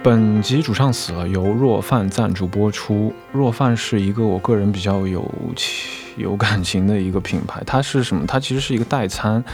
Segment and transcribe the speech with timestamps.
[0.00, 3.12] 本集主唱死了，由若饭赞助播出。
[3.32, 5.28] 若饭是一个我个人比较有
[6.16, 8.24] 有感情的一个品牌，它是什么？
[8.26, 9.44] 它其实是一个代餐。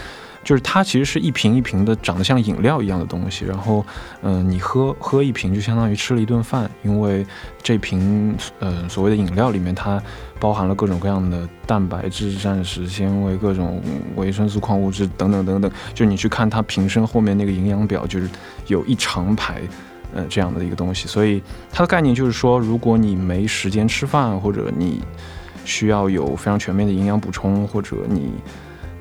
[0.45, 3.47] 就是它其实是一瓶一瓶的，长得像饮料一样的东西。
[3.47, 3.83] 然后，
[4.21, 7.27] 嗯，你喝喝一瓶就相当于吃了一顿饭，因为
[7.63, 9.99] 这瓶呃所谓的饮料里面它
[10.39, 13.81] 包含了各种各样的蛋白质、膳食纤维、各种
[14.17, 15.71] 维生素、矿物质等等等等。
[15.95, 18.29] 就你去看它瓶身后面那个营养表，就是
[18.67, 19.63] 有一长排
[20.15, 21.07] 呃这样的一个东西。
[21.07, 25.03] 所以它的概念就是说，如果你没时间吃饭，或者你
[25.65, 28.33] 需要有非常全面的营养补充，或者你。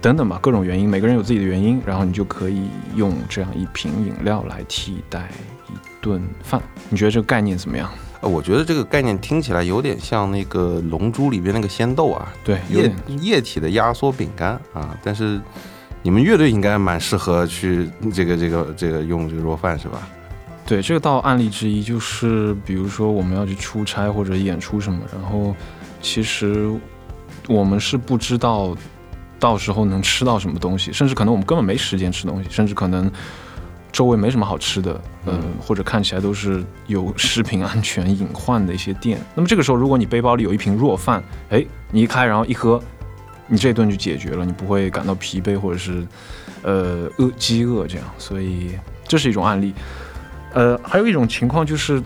[0.02, 2.64] 等等吧，各种原因，每个人有自己的原因，然后你就可以
[2.94, 5.30] 用这样一瓶饮料来替代
[5.70, 6.62] 一顿饭。
[6.90, 7.90] 你觉得这个概念怎么样？
[8.20, 14.94] 呃，我觉得这个概念听起来有点像那个《龙珠》里边那个仙豆啊，对，液液体的压缩饼干啊。
[15.02, 15.40] 但是
[16.02, 20.06] 你们乐队应该蛮适合去这个这个这个用这个弱饭是吧？
[20.66, 25.56] 对，这个到案例之一就是，比如说我们要去出差或者演出什么，然后
[26.02, 26.72] 其实
[27.48, 28.76] 我们是不知道。
[29.40, 33.12] 到时候能吃到什么东西，甚至可能我们根本没时间吃东西，甚至可能
[33.92, 39.20] 周围没什么好吃的，嗯，或者看起来都是有食品安全隐患的一些店。
[39.36, 42.82] 那么这个时候，如果你背包里有一瓶弱饭，哎，你一开然后一喝，
[43.48, 46.08] 你这顿就解决了，你不会感到疲惫或者是
[46.62, 48.08] 呃饿饥饿这样。
[48.18, 49.74] 所以这是一种案例。
[50.54, 52.02] 呃，还有一种情况就是。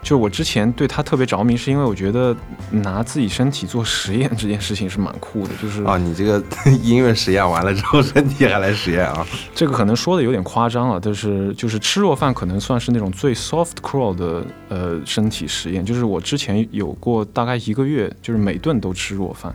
[0.00, 2.34] 就我之前对他特别着迷，是因为我觉得
[2.70, 5.50] 拿自己身体做实验这件事情是蛮酷的。
[5.60, 6.42] 就是啊，你这个
[6.82, 9.26] 音乐实验完了之后，身体还来实验啊？
[9.54, 15.84] 这个可能说的有点夸张了，但是就是吃弱饭可能算是那种最 soft crawl 的呃身体实验。
[15.84, 19.52] 就是我之前有过大概一个月，就是每顿都吃弱饭，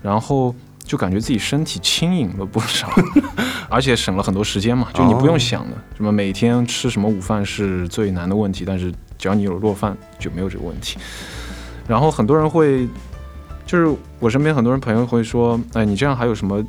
[0.00, 2.90] 然后就感觉自己身体轻盈了不少，
[3.68, 4.88] 而且省了很多时间嘛。
[4.94, 8.92] 就你不用想了，什么每天吃什么午饭是最难的问题，但是。
[9.18, 10.98] 只要你有落饭，就没有这个问题。
[11.86, 12.88] 然后很多人会，
[13.64, 16.60] 就是我身边很多人朋友会说：“哎，你这样还有什么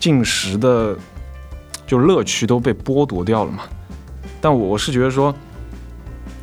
[0.00, 0.96] 进食的，
[1.86, 3.62] 就乐趣都被剥夺掉了嘛？”
[4.42, 5.32] 但我是觉得说，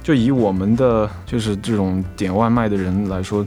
[0.01, 3.45] 就以我们的就是这种点外卖的人来说，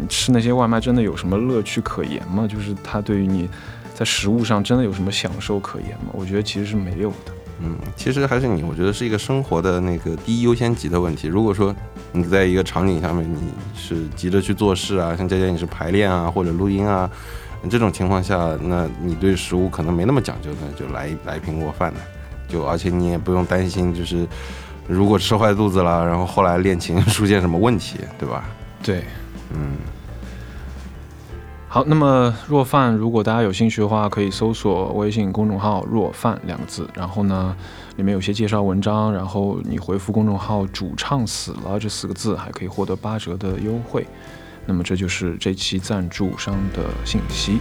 [0.00, 2.46] 你吃那些外卖真的有什么乐趣可言吗？
[2.46, 3.48] 就是它对于你
[3.94, 6.10] 在食物上真的有什么享受可言吗？
[6.12, 7.32] 我觉得其实是没有的。
[7.60, 11.26] 嗯，其实还是你，我觉得是一个生活的那个第一优先级的问题。
[11.26, 11.74] 如果说
[12.12, 17.10] 你在一个场景下面，你是急着去做事啊，像佳佳你是排练啊或者录音啊，
[17.68, 22.00] 这种情况下，那你对食物可能没那么讲究那，就来来一瓶过饭的，
[22.48, 24.24] 就而且你也不用担心，就是
[24.86, 28.44] 如果吃坏肚子了，然后后来练琴出现什么问题，对吧？
[28.80, 29.02] 对，
[29.54, 29.76] 嗯。
[31.70, 37.54] 好，那么若饭，如果大家有兴趣的话，可以搜索微信公众号“若饭”两个字，然后呢，
[37.96, 44.06] 里面有些介绍文章，然后你回复公众号“主唱死了”这四个字，还可以获得八折的优惠。
[44.64, 47.58] 那么这就是这期赞助商的信息。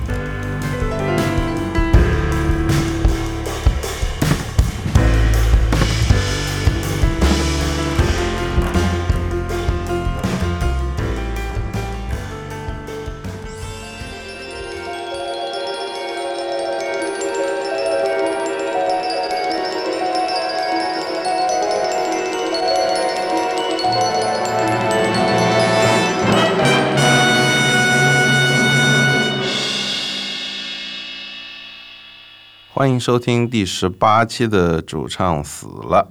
[32.97, 36.09] 迎收听第十八期的主唱死了，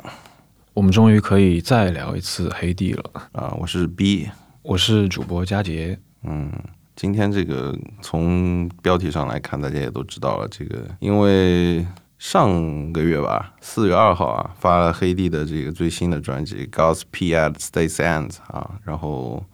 [0.73, 3.03] 我们终于可以再聊一次黑帝了
[3.33, 3.53] 啊！
[3.59, 4.31] 我是 B，
[4.63, 5.99] 我是主播佳杰。
[6.23, 6.49] 嗯，
[6.95, 11.85] 今天这个从标题上来看，大家也都知道了，这个因为
[12.21, 19.45] 上个月吧，四月二号啊，发了黑帝的这个最新的专辑《God's P at Stays Ends》啊，然后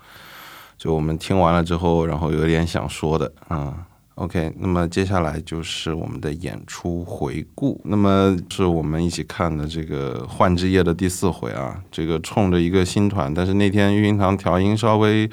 [0.77, 3.87] 就我们听完了之后，然后有点想说的啊。
[4.17, 7.81] OK，那么接下来就是我们的演出回顾。
[7.85, 11.83] 那么是我们一起看的这个《幻之夜》的第四回啊。
[11.91, 15.29] 这个冲着一个新团，但是那天玉音堂调音稍微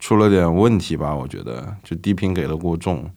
[0.00, 3.08] 出了点问题吧，我觉得就低频给了过重。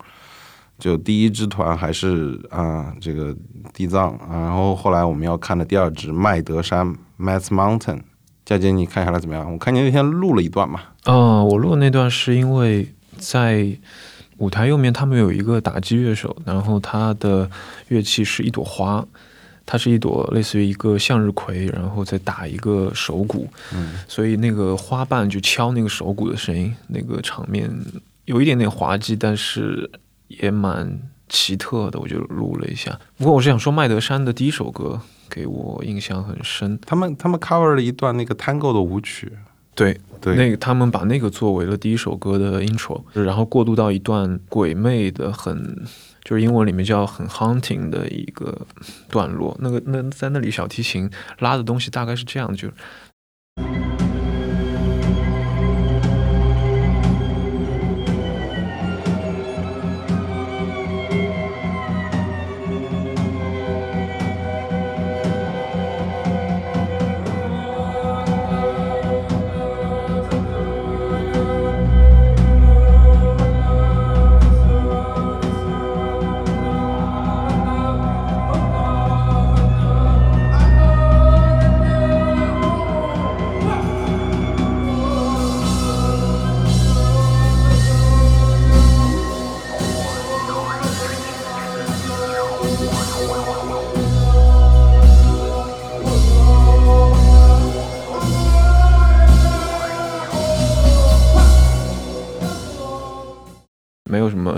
[0.78, 3.36] 就第一支团还是啊这个
[3.74, 8.02] 地藏，然后后来我们要看的第二支麦德山 （Math Mountain）。
[8.46, 9.52] 佳姐，你看下来怎么样？
[9.52, 10.80] 我看你那天录了一段嘛。
[11.06, 13.80] 哦，我录的那段是因为在。
[14.38, 17.50] 舞台右面，他们有一个打击乐手，然后他的
[17.88, 19.06] 乐器是一朵花，
[19.66, 27.70] 它是一朵类似于一个向日葵，然后再打一个手鼓，嗯，所以那个花瓣就敲那个手鼓的声音，那个场面
[28.26, 29.90] 有一点点滑稽，但是
[30.28, 32.98] 也蛮奇特的，我就录了一下。
[33.18, 36.80] 不过我是想说，麦德山的第一首歌给我印象很深。
[36.86, 39.32] 他们他们 cover 了一段那个 Tango 的舞曲，
[39.78, 45.86] 对对，那个他们把那个作为了第一首歌的 intro，然后过渡到一段鬼魅的很，
[46.24, 48.66] 就是英文里面叫很 haunting 的一个
[49.08, 49.56] 段落。
[49.62, 51.08] 那个那在那里小提琴
[51.38, 52.68] 拉的东西大概是这样，就。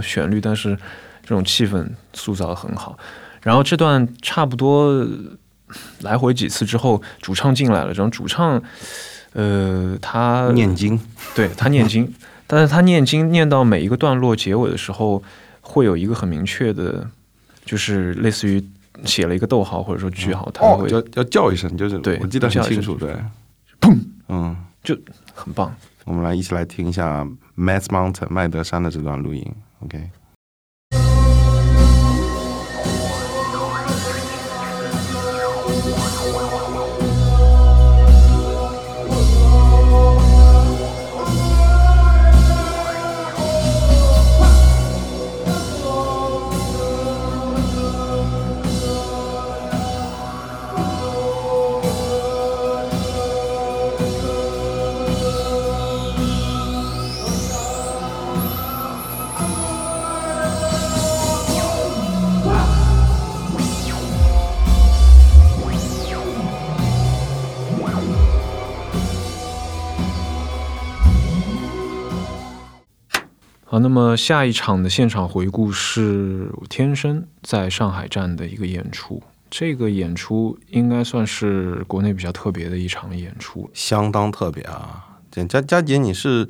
[0.10, 0.76] 旋律，但是
[1.24, 2.98] 这种气氛塑造的很好。
[3.42, 5.08] 然后这段差不多
[6.02, 7.94] 来回几次之后，主唱进来了。
[7.94, 8.62] 然后主唱，
[9.34, 11.00] 呃，他念经，
[11.36, 12.12] 对他念经，
[12.48, 15.24] 但是他念经念到每一个段落结尾的时候，
[15.62, 17.08] 会有一个很明确的，
[17.64, 18.62] 就是类似于
[19.06, 23.16] 写了一个逗号或者说句号，他哦，会要要叫一声，就是对我记得很清楚，对，
[23.80, 23.98] 砰，
[24.28, 24.98] 嗯，就
[25.34, 25.74] 很棒。
[26.04, 27.26] 我们来一起来听一下
[27.56, 29.46] Mad Mountain 麦德山的这段录音
[29.84, 30.12] Okay.
[73.72, 79.22] 好，那么下一场的现场回顾是天生在上海站的一个演出。
[79.52, 83.70] 这个演出应该算是国内比较特别的一场演出。
[83.72, 85.20] 相当特别啊！
[85.30, 86.48] 这佳佳姐，你是，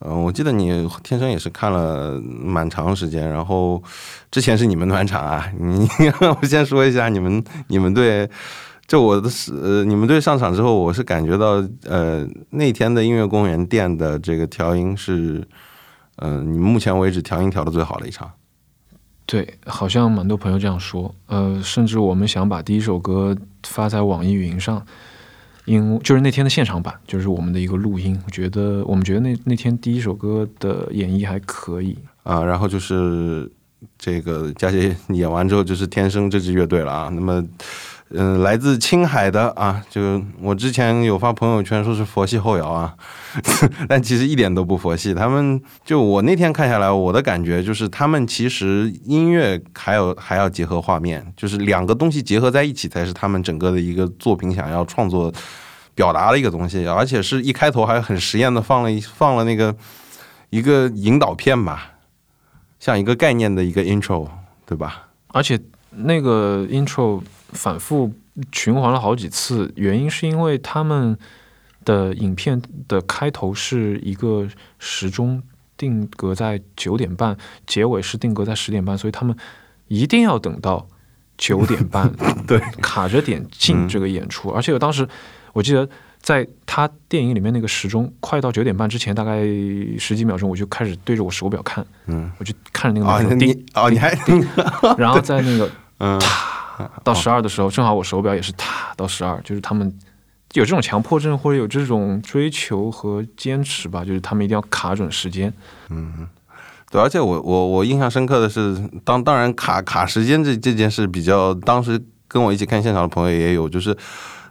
[0.00, 3.80] 嗯、我记得你天生也是看了蛮长时间，然后
[4.32, 5.88] 之前是你们暖场啊，你
[6.40, 8.28] 我先说一下你们你们队，
[8.88, 15.46] 就我的是呃，你们队上场之后，我是感觉到呃那天的音乐公园店的这个调音是，
[16.16, 18.30] 嗯、你们目前为止调音调的最好的一场。
[19.26, 21.12] 对，好像蛮多朋友这样说。
[21.26, 24.80] 呃，甚至我们想把第一首歌发在网易云上，
[25.64, 28.16] 因就是那天的现场版，就是我们的一个录音。
[28.24, 31.98] 我觉得我们觉得那那天第一首歌的演绎还可以。
[32.22, 33.50] 啊，然后就是
[33.98, 37.08] 这个佳姐演完之后就是天生这支乐队了啊。
[37.12, 37.44] 那么，
[38.10, 42.94] 嗯、来自青海的啊，就我之前有发朋友圈说是佛系后摇啊，
[43.88, 45.12] 但其实一点都不佛系。
[45.12, 55.32] 他们就我那天看下来，我的感觉就是他们其实音乐还有还要结合画面，就是两个东西结合在一起才是他们整个的一个作品想要创作
[55.94, 59.74] 表达的一个东西，而且是一开头还很实验的放了一放了那个
[60.50, 61.92] 一个引导片吧。
[62.78, 64.28] 像一个概念的一个 intro，
[64.64, 65.08] 对吧？
[65.28, 65.58] 而且
[65.90, 67.20] 那个 intro
[67.52, 68.12] 反复
[68.52, 71.16] 循环了好几次，原因是因为他们
[71.84, 74.48] 的影片的开头是一个
[74.78, 75.42] 时钟
[75.76, 77.36] 定格在九点半，
[77.66, 79.36] 结尾是定格在十点半，所以他们
[79.88, 80.86] 一定要等到
[81.36, 82.12] 九点半，
[82.46, 84.50] 对，卡着点进这个演出。
[84.50, 85.08] 而且我当时
[85.52, 85.88] 我记得。
[86.18, 89.42] 在他电影里面那个时钟快到九点半之前，大概
[89.96, 94.12] 十几秒钟，我就开始对着我手表看，嗯，我就看着那个啊，秒钟你哦，你还
[94.98, 96.20] 然后在那个嗯
[97.02, 99.92] 到十二的时候，正好我手表也是踏到十二，就是他们
[100.52, 105.52] 有这种强迫症或者有这种追求和坚持吧，就是他们一定要卡准时间。
[105.90, 106.26] 嗯
[106.90, 113.96] 对，而且我我我印象深刻的是，当当然卡卡时间这这件事比较，当时跟我一起看现场的朋友也有，就是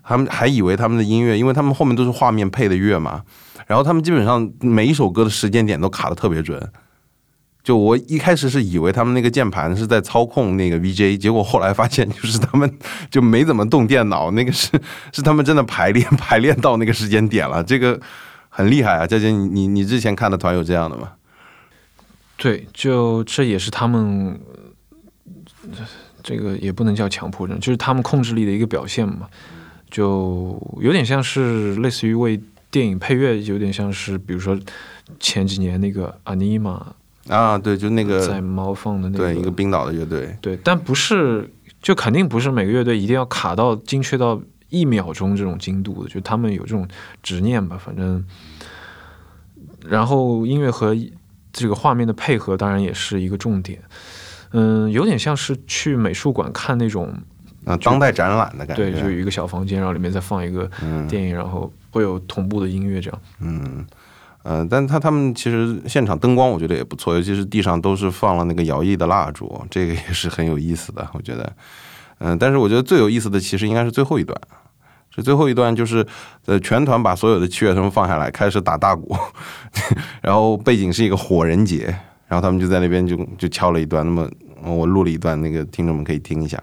[0.03, 3.23] 他们还以为他们的音乐，因为他们后面都是画面配的乐嘛，
[3.67, 6.61] 然后他们基本上每一首歌的时间点都卡的特别准。
[7.65, 12.71] 就我一开始是以为他们那个键盘是在操控那个 VJ，结果后来发现就是他们
[13.09, 14.69] 就没怎么动电脑，那个是
[15.11, 17.99] 是他们真的排练排练到那个时间点了，这个
[18.49, 19.07] 很厉害啊！
[19.07, 21.13] 佳姐，你你之前看的团有这样的吗？
[22.37, 24.39] 对，就这也是他们
[26.21, 29.27] 这个也不能叫强迫症，就是他们控制力的一个表现嘛，
[29.89, 34.55] 就有点像是类似于为电影配乐，有点像是比如说
[35.19, 36.93] 前几年那个阿尼玛
[37.27, 41.49] 啊，对，就那个在猫放的那个，对，一个冰岛的乐队，对，但不是，
[41.81, 44.39] 就肯定不是每个乐队一定要卡到精确到
[44.69, 46.87] 一秒钟这种精度的，就他们有这种
[47.23, 48.23] 执念吧，反正，
[49.87, 50.95] 然后音乐和
[51.51, 53.81] 这个画面的配合当然也是一个重点。
[54.51, 57.13] 嗯，有点像是去美术馆看那种
[57.65, 60.69] 啊当代展览的感觉，对，就有一个小房间，然后里面再放一个
[61.09, 63.21] 电影，然后会有同步的音乐这样。
[63.39, 63.85] 嗯，
[64.45, 71.51] 呃，但他他们其实现场灯光我觉得也不错，尤其是地上都是放了那个摇曳的蜡烛，这个也是很有意思的，我觉得。
[72.19, 74.39] 嗯，但是我觉得最有意思的其实应该是最后一段，
[75.15, 76.05] 是最后一段就是
[76.45, 79.17] 呃全团把所有的器乐声放下来，开始打大鼓，
[80.21, 81.87] 然后背景是一个火人节，
[82.27, 84.29] 然后他们就在那边就就敲了一段，那么。
[84.63, 86.59] 我录了一段，那个听众们可以听一下。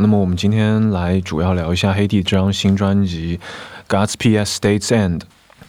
[0.00, 3.38] 那么我们今天来主要聊一下黑帝这张新专辑
[3.94, 4.58] 《God's P.S.
[4.58, 5.18] States End》。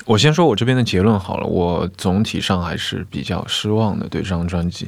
[0.06, 4.88] 我先说我这边的结论好了，我总体上还是比较失望的对这张专辑。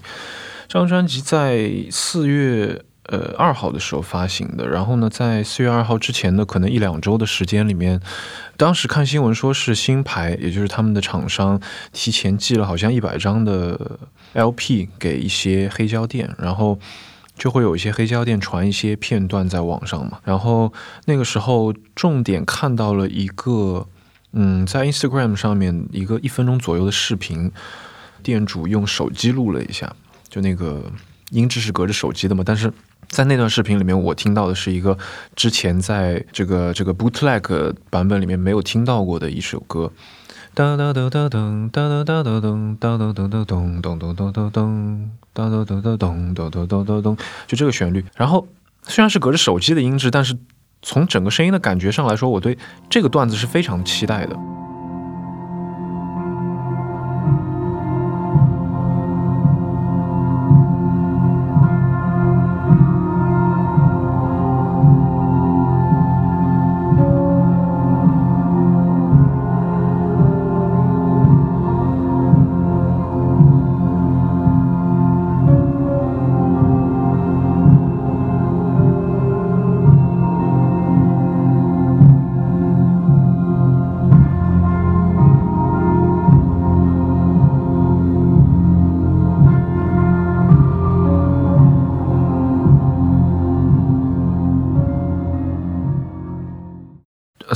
[0.69, 7.99] 这张专辑在四月呃二号的时候发行的，然后呢，在四月二号之前的可能一两周的时间里面，
[8.55, 11.59] 当时看新闻说是新牌，也就是他们的厂商
[11.91, 13.99] 提前寄了好像一百张的
[14.31, 16.79] LP 给一些黑胶店，然后。
[17.35, 20.71] 就会有一些黑胶店传一些片段在网上嘛，然后
[21.05, 23.87] 那个时候重点看到了一个，
[24.31, 27.51] 嗯，在 Instagram 上面一个一分钟左右的视频，
[28.21, 29.93] 店主用手机录了一下，
[30.29, 30.91] 就那个
[31.31, 32.71] 音质是隔着手机的嘛，但是
[33.09, 34.97] 在那段视频里面，我听到的是一个
[35.35, 39.91] 之前在这个这个 bootleg 版本里面没有听到过的一首歌。
[40.55, 48.03] 哒哒哒哒噔，哒哒哒哒噔，哒哒哒哒噔，噔噔噔噔噔，噔噔噔噔，噔噔噔噔噔，就这个旋律。
[48.15, 48.47] 然后
[48.83, 50.37] 虽然是隔着手机的音质，但是
[50.81, 52.57] 从整个声音的感觉上来说，我对
[52.89, 54.37] 这个段子是非常期待的。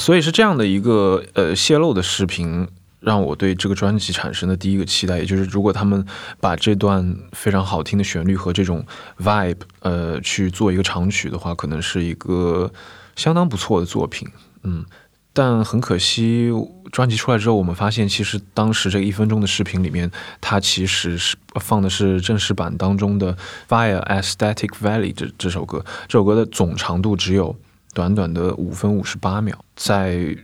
[0.07, 2.65] 所以是这样的一个呃泄露的视频，
[3.01, 6.05] 让我对这个专辑产生的第一个期待，也就是如果他们
[6.39, 8.85] 把这段非常好听的旋律和这种
[9.19, 12.71] vibe 呃去做一个长曲的话，可能是一个
[13.17, 14.25] 相当不错的作品，
[14.63, 14.85] 嗯。
[15.33, 16.49] 但很可惜，
[16.91, 20.09] 专辑出来之后，我们发现其实当时这一分钟的视频里面，
[20.39, 23.33] 它其实是放的是正式版当中的
[23.67, 25.83] 《Fire Aesthetic Valley》这这首歌。
[26.07, 27.55] 这首歌的总长度只有
[27.97, 30.37] 短短的五分五十八秒，在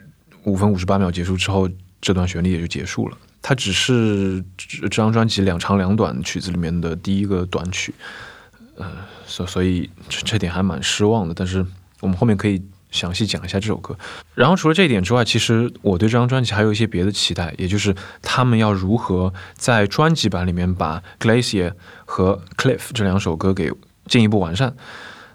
[0.43, 1.69] 五分五十八秒结束之后，
[2.01, 3.17] 这段旋律也就结束了。
[3.43, 7.93] 它只是这张专辑两长两短曲子里面的第一个短曲，
[8.77, 8.87] 呃，
[9.27, 11.33] 所所以这这点还蛮失望的。
[11.35, 11.63] 但是
[11.99, 12.59] 我们后面可以。
[12.93, 13.97] 详细讲一下这首歌，
[14.35, 21.69] 然后除了这一点之外，其实我对这张专辑还有一些别的期待，也就是他们要如何在专辑版里面把《Glacier》
[22.05, 23.71] 和《Cliff》这两首歌给
[24.05, 24.75] 进一步完善。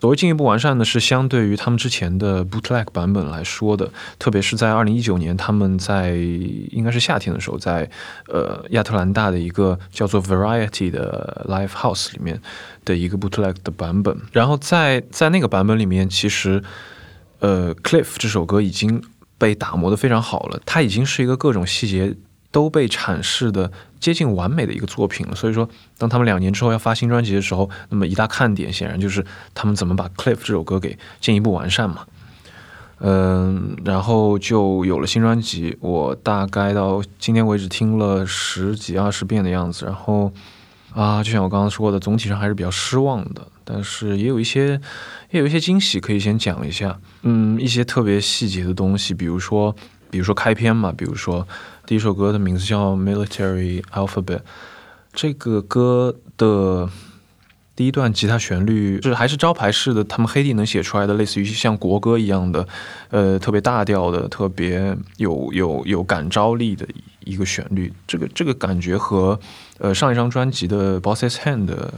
[0.00, 7.90] 所谓进一步完善呢，是相对于他们之前的 Bootleg 版本来说的，特别是在二零一九年，他们在应该是夏天的时候，在
[8.26, 12.40] 呃亚特兰大的一个叫做 Variety 的 Live House 里面
[12.84, 16.62] 的一个 Bootleg 的版本，然后在在那个版本里面，其实。
[17.40, 19.00] 呃，Cliff 这首歌已经
[19.38, 22.16] 被打磨的非常好了，它已经是一个各种细节
[22.50, 25.34] 都被阐释的接近完美的一个作品了。
[25.34, 29.24] 所以说，当他们两年之后要发新专辑的时候，那么一大看点显然就是
[29.54, 32.06] 他们怎么把 Cliff 这首歌给进一步完善嘛。
[33.00, 35.76] 嗯，然后就有了新专辑。
[35.80, 40.32] 我大概到今天为止听了十几二十遍的样子，然后
[40.92, 43.46] 啊，就像我刚刚说的，总体上还是比较失望的。
[43.62, 44.80] 但是也有一些，
[45.30, 46.98] 也有一些惊喜可以先讲一下。
[47.22, 49.76] 嗯，一些特别细节的东西，比如说，
[50.10, 51.46] 比如说开篇嘛，比如说
[51.88, 54.23] 第一首歌的名字叫《Military Alphabet》，
[55.14, 56.87] 这个歌的
[57.75, 62.68] 第一段吉他旋律是还是招牌式的，他们黑帝能写出来的，类似于像国歌一样的，
[63.09, 66.87] 呃，特别大调的，特别有有有感召力的
[67.25, 67.90] 一个旋律。
[68.07, 69.40] 这个这个感觉和。
[69.78, 71.95] 呃，上一张专辑的《Boss's Hand》的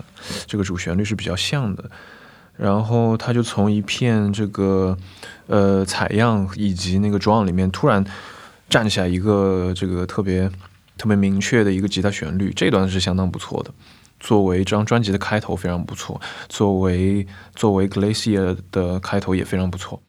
[0.47, 1.91] 这个主旋律是比较像的，
[2.57, 4.97] 然后他就从一片这个
[5.49, 8.05] 呃采样以及那个 drum 里面突然
[8.71, 10.49] 站起来一个这个特别
[10.97, 13.71] 特别明确的一个吉他旋律，这段是相当不错的，
[14.21, 20.01] 作为这张专辑的开头非常不错，作为作为 Glacier 的开头也非常不错。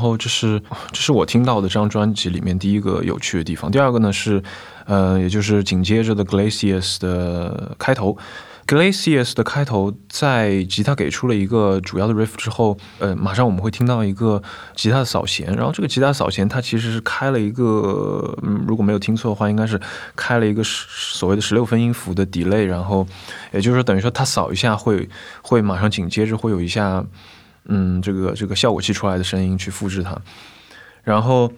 [0.00, 0.58] 然后这是
[0.92, 3.70] 这是我听到的这张专辑里面第一个有趣的地方。
[3.70, 4.42] 第二个呢是，
[4.86, 8.16] 呃，也就是紧接着的 Glaciers 的开头。
[8.66, 14.42] Glaciers 的开头在吉他给出了一个主要的 riff 之后，呃，马上我们会听到一个
[14.74, 15.54] 吉他的扫弦。
[15.54, 19.78] 然后这个吉他扫弦它其实是开了一个，嗯，如果没有听错的话，应该是
[20.16, 22.64] 开了一个所谓的十六分音符的 delay。
[22.64, 23.06] 然后
[23.52, 25.06] 也就是说，等于说它扫一下会
[25.42, 27.04] 会马上紧接着会有一下。
[27.66, 30.16] 嗯，这个这个效果器出来的声音去复制它，
[31.02, 31.52] 然后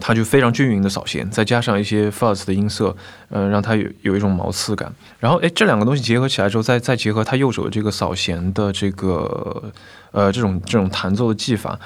[0.00, 2.94] 它就非常均匀的扫弦，再加上一些 fuzz 的音色，
[3.30, 4.92] 嗯，让它有有一种毛刺感。
[5.18, 9.72] 然后，哎，这两个东西结合起来之后，再再结合他右手的这个扫弦的这个
[10.12, 11.78] 呃这种这种弹奏的技法，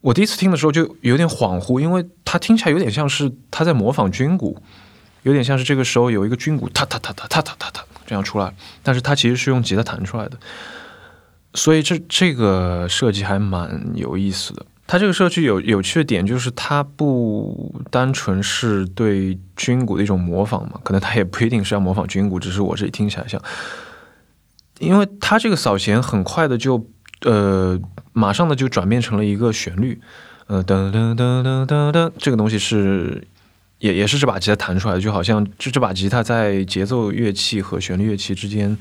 [0.00, 4.60] 我第一次听的时候就有点恍惚，因为它听起来有点像是他在模仿军鼓，
[5.22, 10.38] 有点像是这个时候有一个军鼓，哒哒哒哒哒哒哒哒这样出来，但是它其实是用吉他弹出来的。
[11.54, 14.64] 所以这这个设计还蛮有意思的。
[14.86, 23.40] 它这个社区有有趣的点就是它不单纯是对军鼓的一种模仿嘛，可能它也不一定是要模仿军鼓，只是我这里听起来像，
[24.80, 26.86] 因为它这个扫弦很快的就
[27.22, 27.80] 呃
[28.12, 29.98] 马上的就转变成了一个旋律，
[30.48, 33.26] 呃噔噔噔噔噔噔，这个东西是
[33.78, 38.76] 也也是这把吉他弹出来的，就好像这这把吉他在节奏乐器和旋律乐器之间。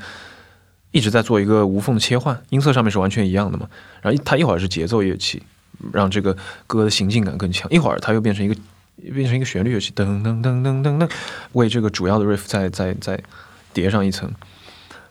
[0.92, 3.70] 一直在做一个无缝的切换，音色上面是完全一样的嘛。
[4.02, 5.42] 然后它一会儿是节奏乐器，
[5.94, 6.36] 让这个
[6.68, 8.56] 歌的行进感更强；一会儿它又变成一个
[9.14, 11.10] 变成一个旋律乐器，噔噔噔噔噔噔，
[11.54, 13.22] 为这个主要的 riff 再再再
[13.74, 14.32] 叠上一层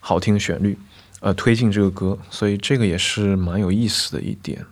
[0.01, 0.79] 好听的旋律，
[1.21, 2.19] 呃，推进这个歌。
[2.31, 4.64] 所以这个也是蛮有意思的一点。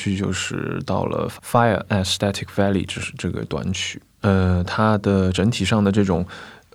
[0.00, 4.00] 去就是到了 Fire at Static Valley，就是这个短曲。
[4.22, 6.26] 呃，它的整体上的这种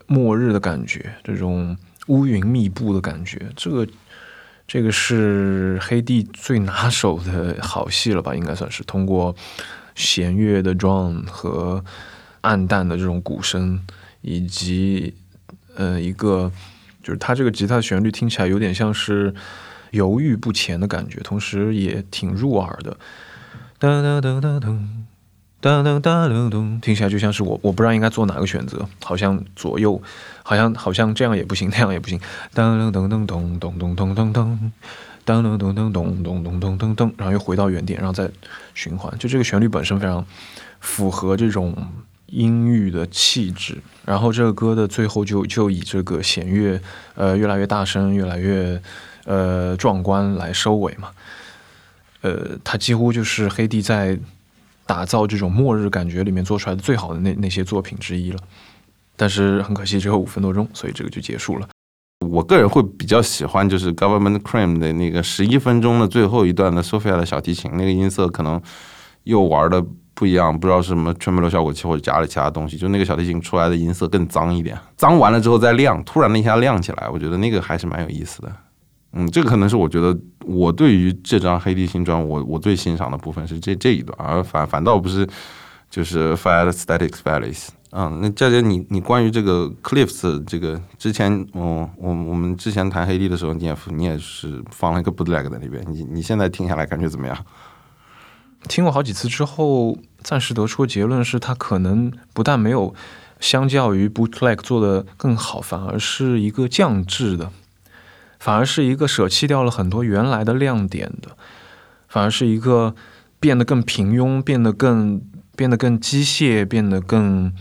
[0.06, 1.76] 末日的感觉，这种
[2.08, 3.88] 乌云密布的感觉，这个
[4.68, 8.36] 这个是黑帝最拿手的好戏了吧？
[8.36, 9.36] 应该算是通过
[9.96, 11.84] 弦乐的 DRON 和
[12.42, 13.82] 暗淡的这种鼓声，
[14.22, 15.16] 以及
[15.76, 16.52] 呃一个
[17.02, 19.34] 就是它这个吉他旋律听起来有点像是。
[19.96, 22.98] 犹豫不前的感觉，同时也挺入耳的。
[23.80, 30.02] 噔噔噔噔噔噔噔噔噔，听起来就像是我，我不知道应该做哪个选择，好像左右，
[30.44, 32.20] 好像好像这样也不行，那样也不行。
[32.54, 34.72] 噔噔噔噔咚咚咚咚咚咚，
[35.26, 38.30] 噔噔噔噔咚咚咚咚咚咚，然后又回到原点，然后再
[38.74, 39.12] 循环。
[39.18, 40.24] 就这个旋律本身非常
[40.80, 41.76] 符合这种
[42.28, 43.78] 阴郁的气质。
[44.06, 46.80] 然后这个歌的最后就就以这个弦乐，
[47.16, 48.82] 呃，越来越大声，越来越。
[49.26, 51.10] 呃，壮观来收尾嘛？
[52.22, 54.18] 呃，他几乎就是黑帝在
[54.86, 58.40] 打造这种末日感觉里面做出来的最好的那那些作品之一了。
[59.16, 61.68] 但是很可惜，只有五分多钟，所以这个就结束了。
[62.28, 68.60] 我个人会比较喜欢就是 Government Cream 的那个十一分钟的最后一段的 Sophia 的小提琴，那个音色可能
[69.24, 78.52] 又玩的不一样，不知道是什么 tremolo 效果器或者加了其他东西，就那个小提琴出来的音色更脏一点，脏完了之后再亮，突然的一下亮起来，我觉得那个还是蛮有意思的。
[79.16, 85.28] 嗯，这个可能是我觉得我对于这张黑地新专，我我最欣赏的部分是这这一段，而反反倒不是
[85.90, 87.70] 就是 Fire Static Valleys。
[87.92, 97.38] 嗯，那佳姐，你你关于这个 Cliffs 这个之前，嗯，我我们之前谈黑地的时候，你也你也是放了一个 Bootleg 在里边，你你现在听下来感觉怎么样？
[98.68, 102.94] 听过好几次之后，暂时得出结论是，它可能不但没有
[103.40, 107.50] 相较于 Bootleg 做的更好，反而是一个降智的。
[108.46, 111.36] 反而是一个舍弃掉了很多原来的亮点的，
[112.08, 112.94] 反而是一个
[113.40, 115.20] 变得更平庸、变得更
[115.56, 117.52] 变得更机械、变得更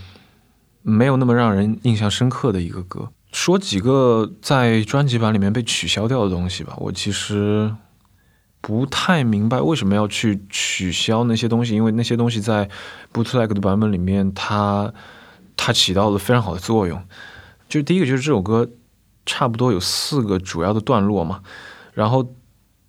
[0.83, 3.09] 没有那么让人印象深刻的一个歌。
[3.31, 7.73] 说几个在专辑版里面被取消掉的东西吧，我其实
[8.61, 12.69] 不太明白为什么要去取消那些东西，因为那些东西在
[13.11, 14.93] Bootleg 的版本里面，它
[15.57, 17.03] 它起到了非常好的作用。
[17.67, 18.69] 就第一个就是这首歌。
[19.25, 21.41] 差不多有四个主要的段落嘛，
[21.93, 22.25] 然后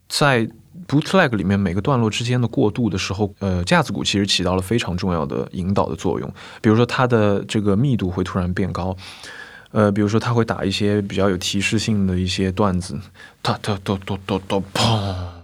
[0.08, 0.48] 在
[0.86, 6.32] bootleg 里面每个段落之间的过渡的时候，呃，架子鼓其实起到了非常重要的引导的作用。
[6.60, 8.96] 比如说它的这个密度会突然变高，
[9.72, 12.98] 呃，比如说它会打一些比较有提示性的一些段子，
[13.42, 15.35] 哒哒哒哒哒哒砰。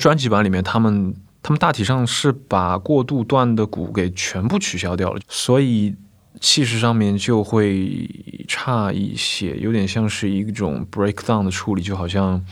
[0.00, 5.94] 专辑版里面，他们他们大体上是把过渡段的鼓给全部取消掉了，所以
[6.40, 8.08] 气势上面就会
[8.48, 12.44] 差一些，有点像是一种 breakdown 的处理，就好像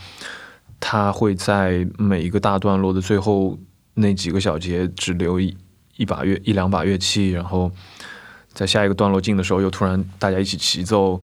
[0.79, 3.57] 他会在每一个大段落的最后
[3.95, 5.57] 那几个小节只留一
[5.97, 7.71] 一把乐一两把乐器，然后
[8.53, 11.19] 在下一个段落进的时候又突然大家一起齐奏。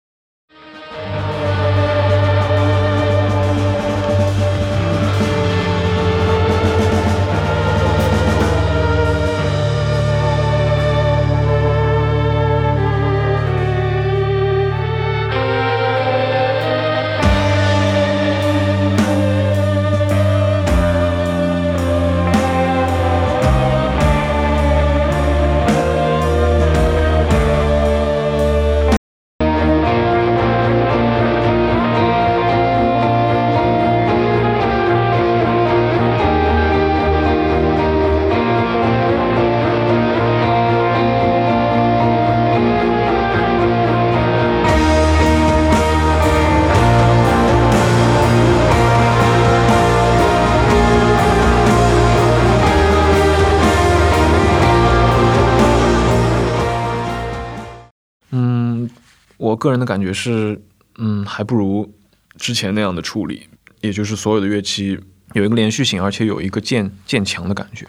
[59.74, 60.62] 人的感觉是，
[60.98, 61.94] 嗯，还不如
[62.38, 63.50] 之前那样的处理，
[63.82, 64.98] 也就是所有的乐器
[65.34, 67.86] 有一个连续性，而且有一个渐渐强的感觉，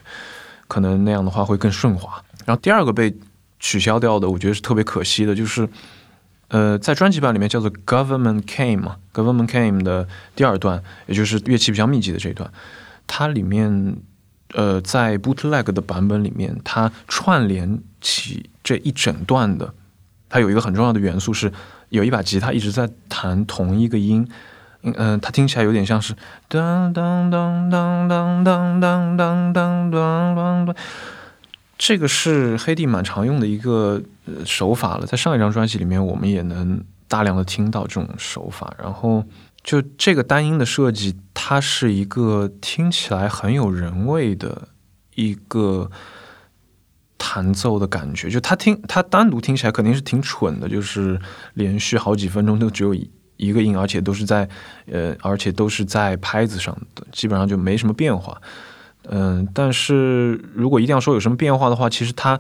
[0.66, 2.22] 可能那样的话会更顺滑。
[2.44, 3.14] 然后第二个被
[3.60, 5.68] 取消掉的，我觉得是特别可惜的，就是，
[6.48, 12.52] 呃，在专辑版里面叫做 Government Came 嘛，Government Came 的第二段，也就是乐器比较密集的这一段，
[13.06, 13.96] 它里面，
[14.52, 19.72] 呃，在 Bootleg 的版本里面，它串联起这一整段的。
[20.28, 21.52] 它有一个很重要的元素是，
[21.94, 24.28] 有一把吉他一直在弹同一个音，
[24.82, 26.12] 嗯，它听起来有点像是
[26.48, 30.76] 当当当当当当当当当当当，
[31.78, 34.02] 这个是黑帝蛮常用的一个
[34.44, 38.74] 手法了，在上一张专辑里面我们也能大量的听到这种手法。
[38.76, 39.24] 然后
[39.62, 44.68] 就这个单音的设计，它是一个听起来很有人味的
[45.14, 45.90] 一个。
[47.16, 51.18] 弹奏的感觉，就他听他单独听起来肯定是挺蠢的，就是
[51.54, 52.94] 连续好几分钟都只有
[53.36, 54.48] 一个音，而且都是在
[54.90, 58.40] 呃，而且都是在拍子上的，基本上就没什么变化。
[59.08, 62.38] 嗯，但是如果一定要说有什么变化的话，其实它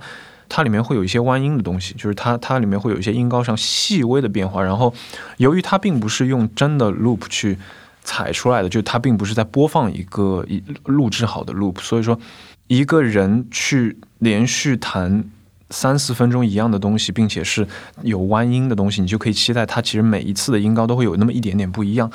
[0.48, 4.62] 它里面会有一些弯音的东西，就是它它里面会有一些音高上细微的变化。
[4.62, 4.92] 然后
[5.38, 7.58] 由于它并不是用真的 loop 去
[8.02, 12.18] 踩出来的，就它并不是在播放一个一录制好的 loop，所以说。
[12.66, 15.24] 一个人去连续弹
[15.70, 17.66] 三四分钟一样的东西，并且是
[18.02, 22.10] 有弯音的东西，你就可以期待它其实每一次的音高都会有那么一点点不一样。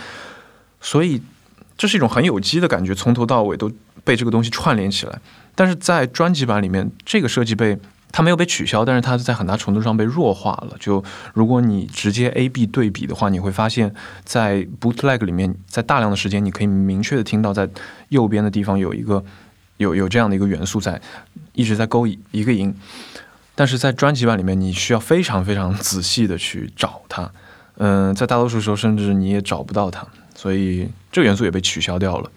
[0.81, 1.21] 所以
[1.77, 3.71] 这是一种很有机的感觉，从头到尾都
[4.03, 5.19] 被这个东西串联起来。
[5.53, 7.77] 但是在专辑版里面，这个设计被
[8.11, 10.75] 它没有被取消，但是它在很大程度上被弱化了。
[10.79, 17.69] 就如果你直接 A B 对比的话，你会发现在 Bootleg 里面，在大量的时间你可以明确的听到，在
[18.07, 19.23] 右边的地方有一个。
[19.79, 21.01] 有有这样的一个元素在，
[21.53, 22.73] 一直在勾一一个音，
[23.55, 27.31] 但是在专辑版里面，你需要非常非常仔细的去找它，
[27.77, 32.29] 嗯，在大多数时候甚至你也找不到它，所以这个元素也被取消掉了。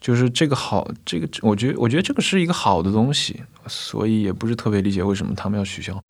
[0.00, 6.02] 就是这个好，这个我觉得我觉得这个是一个好的东西，所以也不是特别理解为什么他们要取消。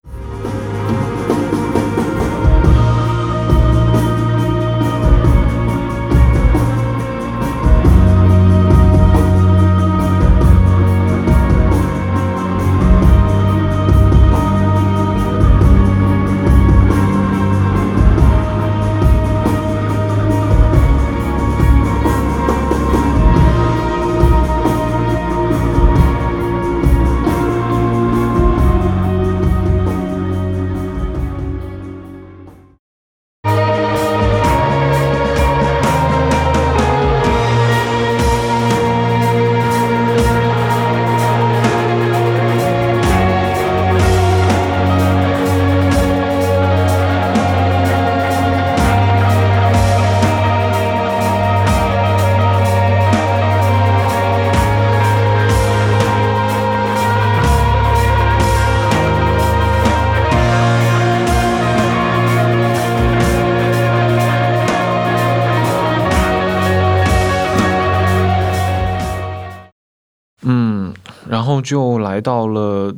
[71.60, 72.92] 就来到了《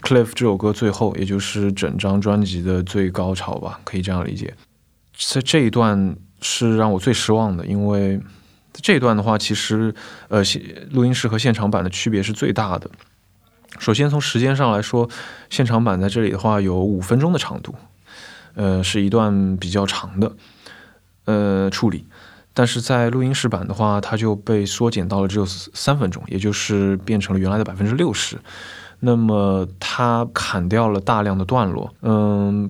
[0.00, 4.54] Cliff》这首歌最后，也就是整张专辑的最高潮吧，可以这样理解。
[5.16, 8.20] 在这一段是让我最失望的，因为
[8.72, 9.92] 这一段的话，其实
[10.28, 10.42] 呃，
[10.90, 12.88] 录音室和现场版的区别是最大的。
[13.78, 15.08] 首先从时间上来说，
[15.50, 17.74] 现场版在这里的话有五分钟的长度，
[18.54, 20.32] 呃，是一段比较长的
[21.24, 22.06] 呃处理。
[22.58, 28.36] 但是在录音室版的话，它就被缩减到了只有三分钟，也就是变成了原来的百分之六十。
[28.98, 32.68] 那么它砍掉了大量的段落，嗯，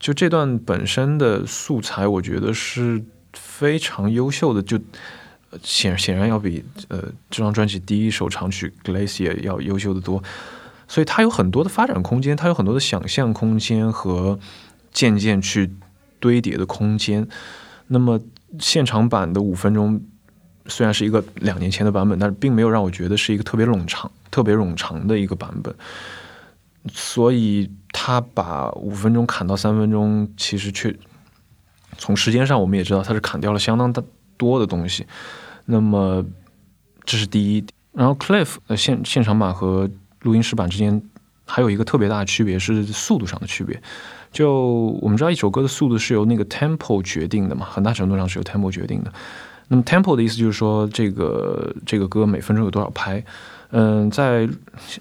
[0.00, 4.80] 就这段本身的素材，我觉得是非常优秀的，就
[5.62, 10.22] 显显然要比呃这张专辑第一首长曲《Glacier》要优秀的多。
[10.88, 14.38] 所以它有很多的发展空间，它有很多的想象空间和
[14.90, 15.70] 渐渐去
[16.18, 17.28] 堆叠的空间。
[17.88, 18.18] 那么
[18.58, 20.00] 现场版的五分钟
[20.66, 24.10] 虽然是一个两年前的版本，但是并没有让我觉得是一个特别冗长。
[24.30, 25.74] 特别冗长的一个版本，
[26.92, 30.94] 所以他把五分钟砍到三分钟，其实却
[31.96, 34.04] 从时间上我们也知道他是砍掉了相当的
[34.36, 35.06] 多的东西。
[35.64, 36.22] 那么
[37.04, 37.64] 这是第一。
[37.92, 41.02] 然后 Cliff 呃现现场版和录音室版之间
[41.48, 43.80] 还有一个特别大的区别是速度上的区别。
[44.30, 49.10] 就我们知道一首歌的速度是由那个 tempo 决定的嘛，很大程度上是由 tempo 决定的。
[49.68, 53.24] 那么 tempo 的意思就是说这个这个歌每分钟有多少拍。
[53.70, 54.48] 嗯，在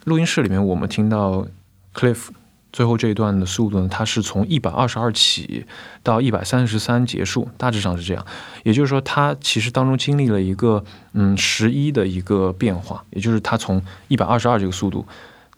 [0.06, 1.46] 录音室里面，我们听到
[1.94, 2.28] Cliff
[2.74, 5.66] 最后这一段的速度呢，它是从一百二十二起
[6.04, 8.26] 到一百三十三结束，大致上是这样。
[8.64, 10.84] 也就是说，它其实当中经历了一个
[11.14, 15.06] 嗯十一的一个变化，也就是它从一百二十二这个速度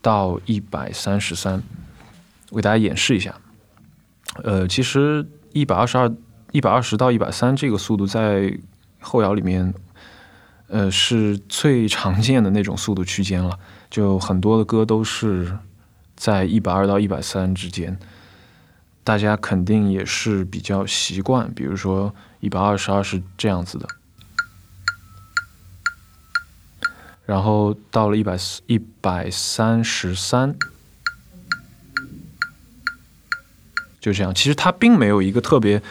[0.01, 1.61] 到一百三十三。
[2.49, 3.35] 我给大家演示一下。
[4.43, 6.11] 呃，其实一百二十二、
[6.51, 8.57] 一百二十到一百三这个速度在
[8.99, 9.73] 后摇里面。
[10.71, 13.57] 呃，是最常见的那种速度区间了，
[13.89, 15.57] 就很多的歌都是
[16.15, 17.97] 在一百二到一百三之间，
[19.03, 21.51] 大家肯定也是比较习惯。
[21.55, 23.87] 比如说一百二十二是这样子的，
[27.29, 30.55] 然后到了一百一百三十三，
[34.01, 34.33] 就这样。
[34.33, 35.81] 其实它并没有一个特别。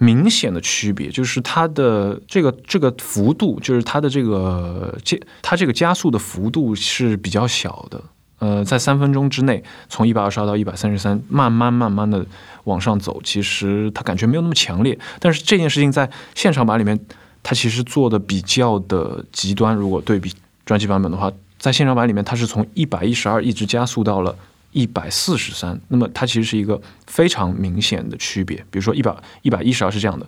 [0.00, 8.00] 明显的区别就是它的这个这个幅度，就是它的这个加它这个加速的幅度是比较小的。
[8.38, 12.24] 呃，在三分钟之内，从一百二十二到一百三十三，慢慢慢慢的
[12.62, 14.96] 往上走，其实它感觉没有那么强烈。
[15.18, 16.96] 但是这件事情在现场版里面，
[17.42, 19.74] 它其实做的比较的极端。
[19.74, 20.32] 如果对比
[20.68, 24.36] 专辑版本的话，在现场版里面，它是从一百一十二一直加速到了。
[24.70, 28.58] 一百四十三，那么它其实是一个非常明显的区别。
[28.70, 30.26] 比如说一百一百一十二是这样的，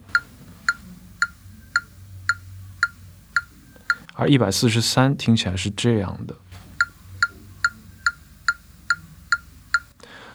[4.15, 6.35] 而一百四十三听起来是这样的。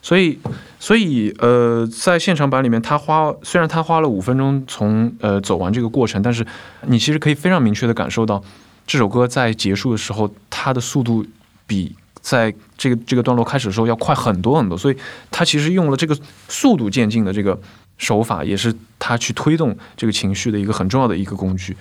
[0.03, 0.37] 所以，
[0.79, 6.45] 所以呃，在现场版里面，他花虽然他花了五分钟从呃走完这个过程，但是
[6.83, 8.43] 你其实可以非常明确的感受到，
[8.85, 11.25] 这首歌在结束的时候，它的速度
[11.65, 11.95] 比。
[12.21, 14.97] 在这个这个段落开始的时候要快很多很多，所以
[15.29, 16.17] 它其实用了这个
[16.49, 17.55] 速度渐进的这个
[17.99, 21.77] 手法，也是它去推动这个情绪的一个很重要的一个工具。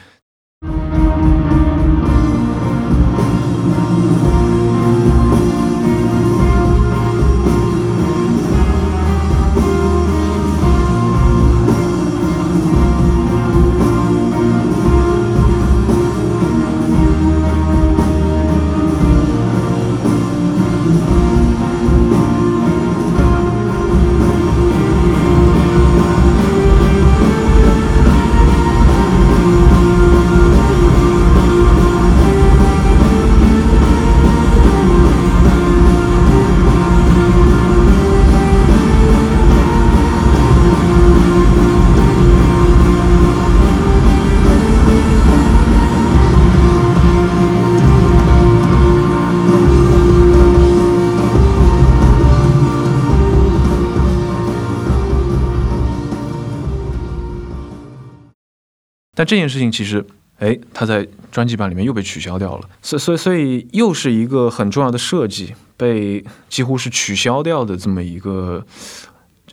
[59.25, 60.05] 这件事情其实，
[60.39, 68.65] 哎，它在专辑版里面又被取消掉了，所所以所以又是一个很重要的设计被几乎是取消掉的这么一个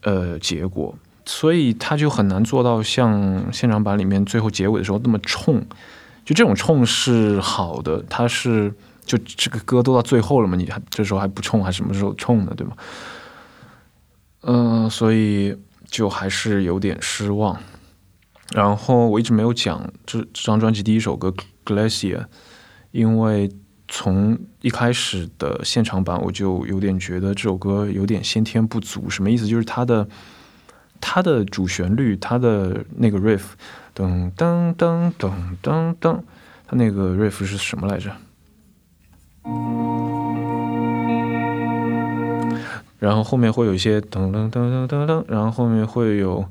[0.04, 0.96] 呃结果，
[1.26, 5.64] 所以它就很难做到像现场版里面最后结尾的时候那么冲，
[6.26, 8.74] 就这种冲是好的，它是
[9.06, 12.54] 就这个歌都到最后了嘛，你还这时候还不冲，还什么时候冲呢？
[12.56, 12.74] 对吗？
[14.44, 15.56] 嗯，所以
[15.90, 17.56] 就还是有点失望。
[18.54, 21.30] 然后我一直没有讲这这张专辑第一首歌
[21.66, 22.18] 《Glacier》，
[22.92, 23.50] 因为
[23.88, 29.10] 从一开始的现场版我就有点觉得这首歌有点先天不足。
[29.10, 29.48] 什么意思？
[29.48, 30.08] 就是它的
[31.00, 33.42] 它的主旋律，它的那个 riff，
[33.96, 35.32] 噔噔噔噔
[35.62, 36.20] 噔噔，
[36.68, 38.12] 它那个 riff 是什么来着？
[43.00, 46.46] 然后后面会有一些噔噔噔噔噔噔，然后后面会有，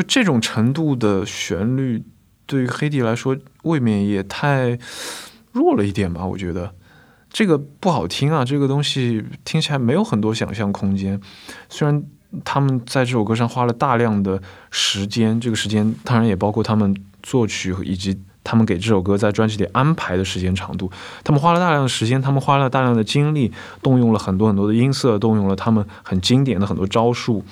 [0.00, 2.02] 就这种程度的旋律，
[2.46, 4.78] 对于黑帝来说未免也太
[5.52, 6.24] 弱了一点吧？
[6.24, 6.74] 我觉得
[7.28, 11.20] 这个不好听啊，这个东西听起来没有很多想象空间。
[11.68, 12.02] 虽然
[12.44, 14.40] 他们在这首歌上花了大量的
[14.70, 18.18] 时间，这个时间当然也包括他们作曲以及。
[18.42, 20.90] 他们给这首歌在专辑里安排的时间长度，
[21.22, 27.44] 他们花了大量的时间，他们花了大量的精力，动用了很多很多的音色，动用了他们很经典的很多招数，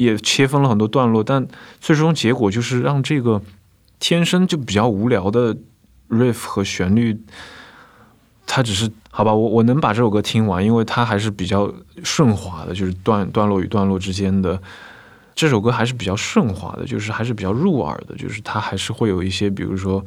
[0.00, 1.46] 也切分了很多段落，但
[1.78, 3.42] 最终结果就是让这个
[3.98, 5.54] 天生就比较无聊的
[6.08, 7.20] riff 和旋律，
[8.46, 11.70] 它只是好吧，我我能把这首歌听完，因为它还是比较
[12.02, 14.58] 顺滑的，就是段段落与段落之间的。
[15.34, 20.02] 这首歌还是比较顺滑的，就是还是比较入耳的，就是它还是会有一些，比如说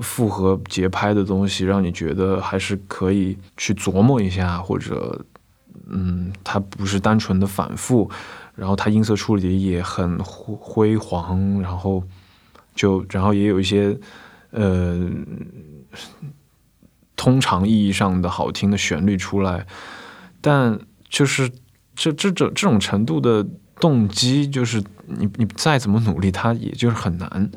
[0.00, 5.24] 复合节拍的东西，让你觉得还是可以去琢磨一下，或者，
[5.88, 8.10] 嗯，它不是单纯的反复，
[8.54, 12.02] 然后它音色处理也很辉煌，然后
[12.74, 13.98] 就然后也有一些
[14.50, 15.10] 呃
[17.16, 19.66] 通常意义上的好听的旋律出来，
[20.40, 20.78] 但
[21.08, 21.50] 就是
[21.94, 23.46] 这这种这种程度的。
[23.80, 27.50] 动机就是你，你再怎么努力，它也就是很难。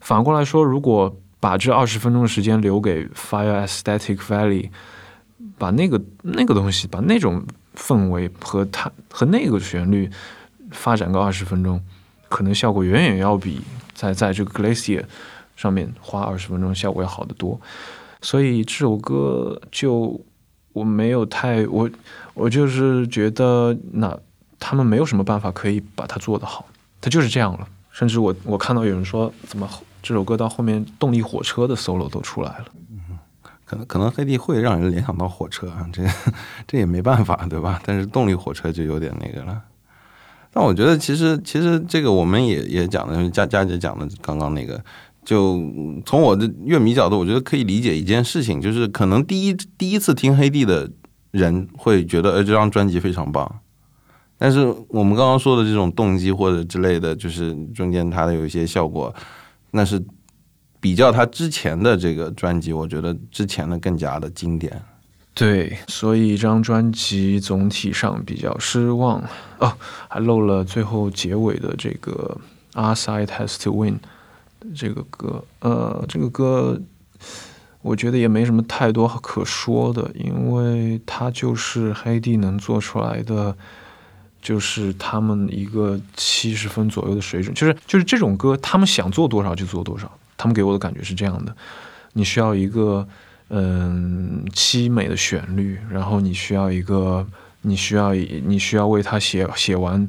[0.00, 4.68] 反过来说，如果把这二十分钟的时间留给 Fire Aesthetic Valley，
[5.56, 7.42] 把那个那个东西，把那种
[7.76, 10.10] 氛围和它和那个旋律
[10.72, 11.80] 发展个二十分钟，
[12.28, 13.60] 可能效果远远要比
[13.94, 15.04] 在在这个 Glacier
[15.54, 17.60] 上面花二十分钟效果要好得多。
[18.20, 20.20] 所以这首歌就
[20.72, 21.88] 我没有太我
[22.34, 24.18] 我就是觉得那。
[24.58, 26.64] 他们没有什么办法可以把它做得好，
[26.98, 27.68] 它就是这样了。
[27.90, 29.68] 甚至我我看到有人说，怎么
[30.02, 32.64] 这首歌到后面动力火车的 solo 都出来了？
[33.66, 36.02] 可能可能黑帝会让人联想到火车啊，这
[36.66, 37.82] 这也没办法，对吧？
[37.84, 39.60] 但是动力火车就有点那个了。
[40.52, 44.82] 但我觉得其实其实这个我们也也讲的，佳佳姐讲的刚刚那个，
[45.24, 45.60] 就
[46.06, 50.88] 从我的乐迷角度，我觉得可以理解一件事情，就是可能第一第一次听黑帝的
[51.32, 53.60] 人会觉得，呃，这张专辑非常棒。
[54.38, 59.12] 但是我们刚刚说的这种动机或者之类的，就是中间它的有一些效果，
[59.72, 60.02] 那是
[60.86, 64.80] 比较他之前的这个专辑，我觉得之前的更加的经典。
[65.34, 69.20] 对，所以这张专辑总体上比较失望
[69.58, 69.76] 哦，
[70.06, 72.38] 还漏了最后结尾的这个
[72.80, 73.94] 《Our Side Has to Win》
[74.76, 75.42] 这个歌。
[75.58, 76.80] 呃，这个歌
[77.82, 83.56] 我觉得也没什么太多可说的，因为它就是黑帝能做出来的。
[84.40, 90.08] 就是他们一个七十分左右的水准，就是就是这种歌，他们想做多少就做多少。
[90.36, 91.56] 他们给我的感觉是这样的：
[92.12, 93.06] 你需要一个
[93.48, 97.26] 嗯凄美的旋律，然后你需要一个，
[97.62, 100.06] 你需要你需要为他写写完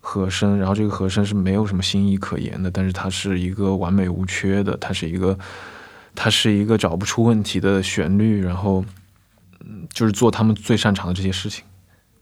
[0.00, 5.38] 和声，然后这个和声是没有什么新意可言的，但是它是一个完美无缺的，它是一个
[6.14, 8.84] 它是一个找不出问题的旋律，然后
[9.60, 11.64] 嗯就是做他们最擅长的这些事情，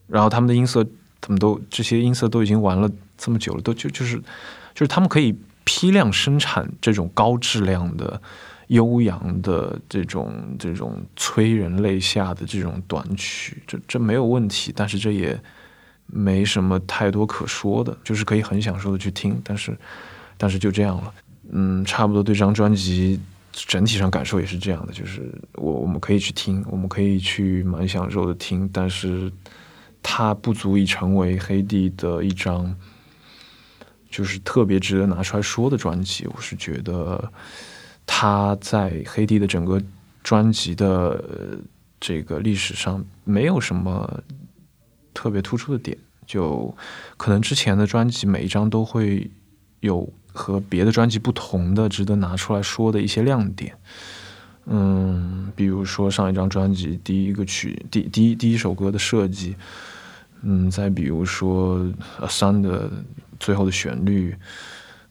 [0.07, 0.87] 然后他们的音色。
[1.21, 4.17] 他们都这些音色都已经玩了这么久了，都就就是
[4.73, 5.37] 就是他们可以
[5.71, 8.19] 批量生产这种高质量的、
[8.69, 14.73] 悠扬的这种这种催人泪下的这种短曲，这这没有问题。
[14.75, 15.39] 但是这也
[16.07, 19.39] 没什么太多可说的，就是可以很享受的去听。
[19.45, 19.77] 但是
[20.39, 21.15] 但是就这样了，
[21.51, 23.21] 嗯，差不多对这张专辑
[23.53, 29.31] 整体上感受也是这样的，就是我我们可以去听，我们可以去蛮享受的听，但是。
[30.01, 32.73] 它不足以成为黑帝的一张，
[34.11, 36.27] 就是特别值得拿出来说的专辑。
[36.35, 37.31] 我是觉得
[38.07, 39.83] 他在黑帝的整个
[40.23, 41.23] 专辑的
[42.01, 44.23] 这个历史上没有什么
[45.13, 45.97] 特别突出的点，
[46.27, 46.75] 就
[47.17, 49.31] 可能之前的专辑每一张都会
[49.81, 53.77] 有和别的专辑不同的值得拿出来说的一些亮点。
[54.67, 59.57] 嗯，比如说上一张专辑第一个曲第第一第一首歌的设计，
[60.43, 61.79] 嗯，再比如说
[62.21, 62.91] 《A Sun》的
[63.39, 64.35] 最后的旋律，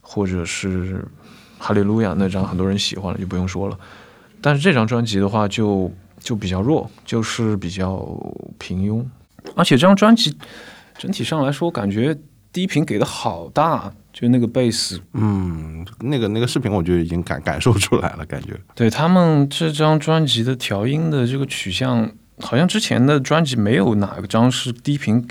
[0.02, 0.96] 或者是
[1.58, 3.78] 《哈利路亚》那张很多人喜欢了，就不用说了。
[4.42, 7.98] 但是这张专辑的话，就就比较弱，就是比较
[8.58, 9.06] 平庸。
[9.56, 10.38] 而且这张专辑
[10.98, 12.18] 整体上来说，感觉
[12.52, 13.92] 低频给的好大。
[14.14, 18.60] 就那个贝斯，嗯，那个那个视频，我就已经感感受出来了，感觉。
[18.74, 22.10] 对他们这张专辑的调音的这个取向，
[22.40, 25.24] 好像之前的专辑没有哪个张是低频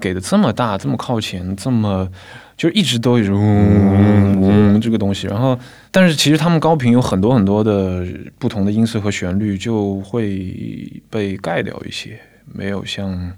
[0.00, 2.08] 给的这么大，这么靠前，这么
[2.56, 5.26] 就一直都有嗡嗡这个东西。
[5.26, 5.58] 然后，
[5.90, 8.06] 但是其实他们高频有很多很多的
[8.38, 12.20] 不同的音色和旋律，就会被盖掉一些，
[12.52, 13.32] 没有像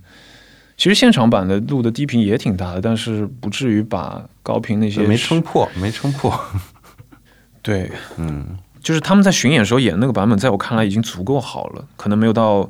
[0.77, 6.39] 其实现场版的录的低频也挺大的，但是不至于把高频那些没撑破，没撑破。
[7.63, 12.69] 对，嗯，就是他们在巡演时候演的那个版本，在我看来已经足够好了，可能没有到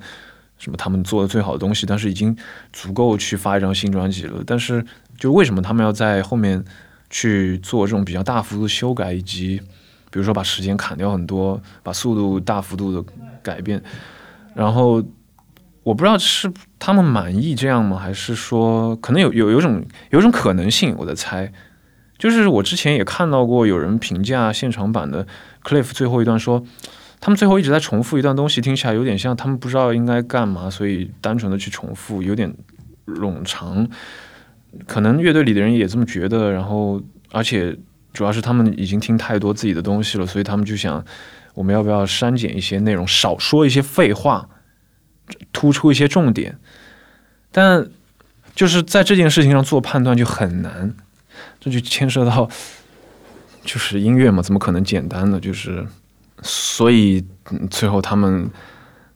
[0.58, 2.36] 什么他们做的最好的东西，但是已经
[2.72, 4.42] 足够去发一张新专辑了。
[4.46, 4.84] 但是，
[5.18, 6.64] 就为什么他们要在后面
[7.10, 9.60] 去做这种比较大幅度的修改，以及
[10.10, 13.82] 比如说把时间砍掉很多，把速度大幅度的改变，
[14.54, 15.02] 然后
[15.82, 21.52] 我不知道是他们满意这样吗，还是说可能有有有种有种可能性，我在猜。
[22.18, 25.26] 就是我之前也看到过有人评价现场版的
[25.62, 26.64] Cliff 最后一段说，
[27.20, 32.54] 他们最后一直在重复一段东西，听起来有点像他们不知道应该干嘛，所以单纯的去重复，有点
[33.06, 33.88] 冗长。
[34.86, 37.02] 可能乐队里的人也这么觉得，然后
[37.32, 37.76] 而且
[38.12, 41.04] 主要是他们已经听太多自己的东西了，所以他们就想，
[41.54, 44.48] 我们要不要删减一些内容，少说一些废话，
[45.52, 46.58] 突出一些重点。
[47.50, 47.88] 但
[48.54, 50.94] 就是在这件事情上做判断就很难。
[51.60, 52.48] 这就牵涉到，
[53.64, 55.40] 就是音乐嘛，怎么可能简单呢？
[55.40, 55.86] 就是，
[56.42, 57.24] 所以
[57.70, 58.50] 最后他们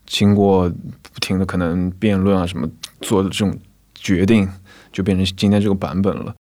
[0.06, 2.68] 经过不停的可能辩论啊什么，
[3.00, 3.56] 做的这种
[3.94, 4.48] 决定，
[4.92, 6.34] 就变成今天这个版本了。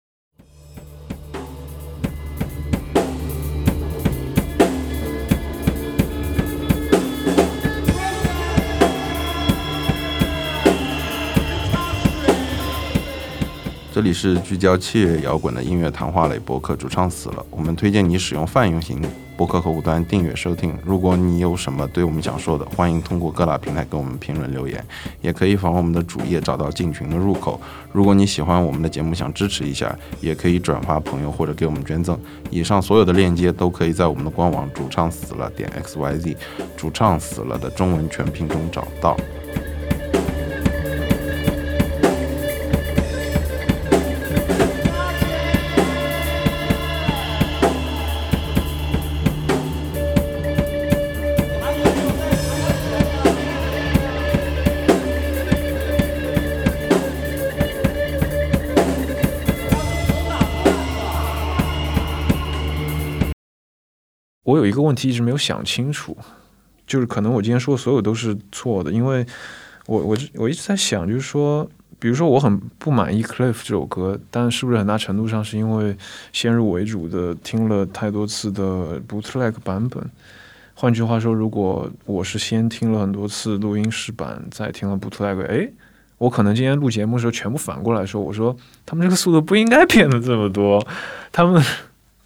[13.99, 17.45] 这里是聚焦器乐摇滚的音乐谈话类博客，主唱死了。
[17.49, 19.01] 我们推荐你使用泛用型
[19.35, 20.73] 博客客户端订阅收听。
[20.85, 24.81] 如果你有什么对我们想说的，欢迎通过各大平台给我们评论留言，
[25.19, 27.59] 也可以访问我们的主页找到进群的入口。
[27.91, 32.17] 如果你喜欢我们的节目，想支持一下，也可以转发朋友或者给我们捐赠。
[32.49, 36.37] 以上所有的链接都可以在我们的官网主唱死了点 x y z，
[36.77, 39.17] 主唱死了的中文全拼中找到。
[64.49, 66.17] 我有一个问题一直没有想清楚，
[66.87, 69.23] 就是可能我今天说的所有都是错的，因为
[69.85, 71.69] 我我我一直在想，就是说，
[71.99, 75.95] 比如说我很不满意《Cliff》这首歌，但是不是很大程度上是因为
[76.33, 80.03] 先入为主的听了太多次的 Bootleg 版本？
[80.73, 85.69] 换句话说，如果我是先听了很多次录音室版，再听了 Bootleg，哎，
[86.17, 90.83] 我可能今天录节目的时候全部反过来说，我说他们这个速度不应该变得这么多，
[91.31, 91.63] 他们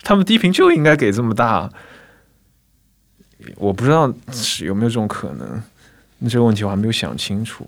[0.04, 1.70] 他们低频就应该给这么大。
[3.58, 5.62] 我不知道是有没有这种可能，
[6.20, 7.68] 那这个问题我还没有想清楚。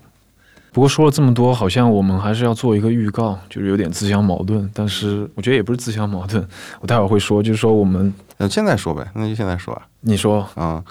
[0.72, 4.70] 不过说了这么多，好像我们还是要做一个预告，就是有点自相矛盾。
[4.74, 6.46] 但是我觉得也不是自相矛盾，
[6.80, 9.86] 我待会儿会说，就是说我们嗯，现在说呗，那就现在说啊。
[10.02, 10.84] 你说啊，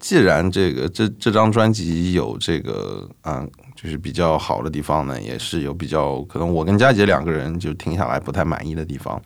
[0.00, 9.22] 既然这个这这张专辑有这个啊，就是比较好的地方呢，也是有比较可能我跟佳杰两个人就听下来不太满意的地方。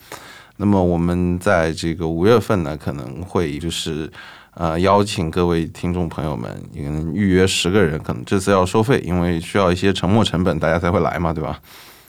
[0.59, 4.11] 那么我们在这个五月份呢，可能会就是。
[4.55, 11.61] 呃，邀请各位听众朋友们，能预约十个人，可能这次要收费，因为需要一些沉没成本，大家才会来嘛，对吧？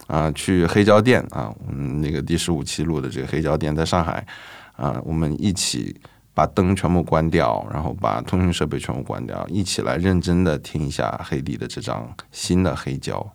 [0.05, 4.23] 啊，去黑胶店啊，嗯，那个第十五期录的这个黑胶店在上海
[4.75, 5.99] 啊，我们一起
[6.35, 13.33] 把灯全部关掉，然后把通讯设备全部关掉，一起来认真的听一下黑帝的这张新的黑胶。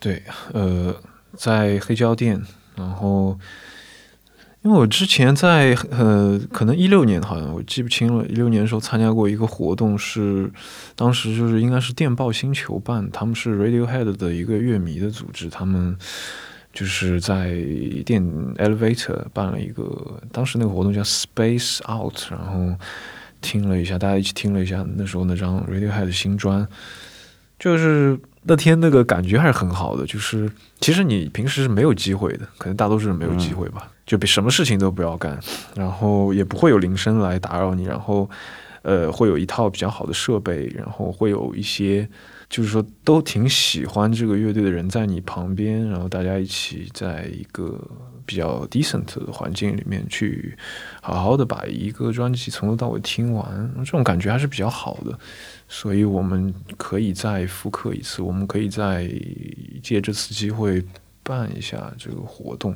[0.00, 0.22] 对，
[0.54, 0.96] 呃，
[1.36, 2.42] 在黑胶店，
[2.74, 3.38] 然后。
[4.66, 10.50] 因为我之前在呃，可能一六年好像我记不清了，一六年的时候参加过一个活动，是
[10.96, 15.96] 当时就是应该是电报星球办，他们是 Radiohead 的一个乐迷的组织，他们
[16.72, 17.54] 就是在
[18.04, 18.20] 电
[18.56, 22.76] Elevator 办了一个，当时那个活动叫 Space Out，然后
[23.40, 26.66] 听了一下，大家一起听了一下那时候那张 Radiohead 的新专，
[27.56, 30.50] 就是那天那个感觉还是很好的，就是
[30.80, 33.92] 其实你平时是没有机会的，可能大多数人没有机会吧。
[34.06, 35.36] 就比什么事情都不要干，
[35.74, 38.30] 然后也不会有铃声来打扰你，然后，
[38.82, 42.08] 呃，会有一套比较好的设备，然后会有一些，
[42.48, 47.76] 就是说都挺喜欢这个乐队的人在你旁边，然后大家一起在一个
[48.24, 50.56] 比较 decent 的环境里面去
[51.02, 55.18] 好好的把一个专辑从头到尾听完，这种感觉还是比较好的，
[55.66, 59.10] 所以我们可以再复刻一次，我们可以再
[59.82, 60.84] 借这次机会。
[61.28, 62.72] 办一下这个活动。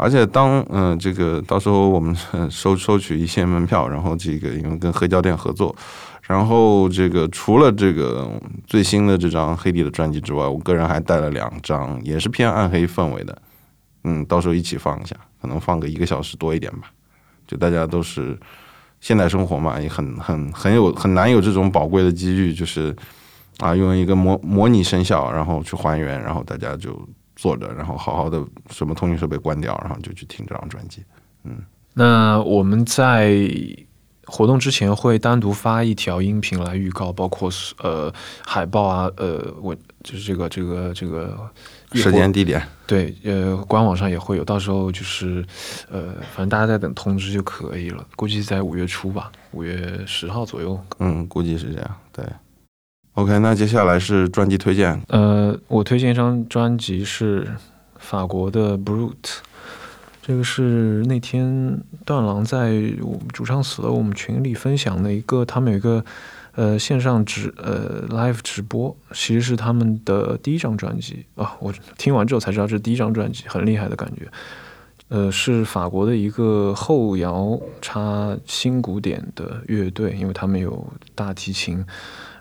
[0.00, 2.16] 而且当嗯，这个到时候我们
[2.50, 5.76] 收收取一些门票，然后这个因为跟黑胶店合作，
[6.22, 8.30] 然后这个除了这个
[8.66, 13.42] 最新的这张黑帝的专辑之外，我个人还带了两张，也是偏暗黑氛围的，
[14.04, 16.90] 嗯，到时候一起放一下，可能放个一个小时多一点吧。
[17.46, 18.38] 就大家都是
[19.02, 22.96] 现代生活嘛，也很很很有很难有这种宝贵的机遇，就是
[23.58, 26.98] 啊，用一个模模拟声效，然后去还原，然后大家就。
[27.40, 31.02] 坐着，然后好好的什么通讯设备关掉，然后就去听这张专辑。
[31.44, 31.56] 嗯，
[31.94, 33.48] 那我们在
[34.26, 37.50] 活动之前会单独发一条音频来预告，包括
[37.82, 38.12] 呃
[38.44, 39.74] 海报啊，呃我
[40.04, 41.50] 就是这个这个这个
[41.94, 45.42] 时间地点，对，呃官网上也会有，到时候就是
[45.90, 50.78] 呃反正大家在等通知就可以了，估计在五月初吧，五月十号左右。
[50.98, 52.22] 嗯，估计是这样，对。
[53.14, 54.98] OK，那接下来是专辑推荐。
[55.08, 57.46] 呃，我推荐一张专辑是
[57.98, 59.38] 法国的 Brute，
[60.22, 62.70] 这个是那天段郎在
[63.02, 66.04] 我们主唱死了我们群里分享的一个，他们有一个
[66.54, 71.56] 呃线上直呃 live 直播，其实是他们的第一张专辑啊。
[71.58, 74.28] 我听完之后才知道这是第一张专辑，很厉害的感觉。
[75.08, 80.86] 呃，是法国的一个后摇插新古典的乐队，因为他们有
[81.16, 81.84] 大提琴。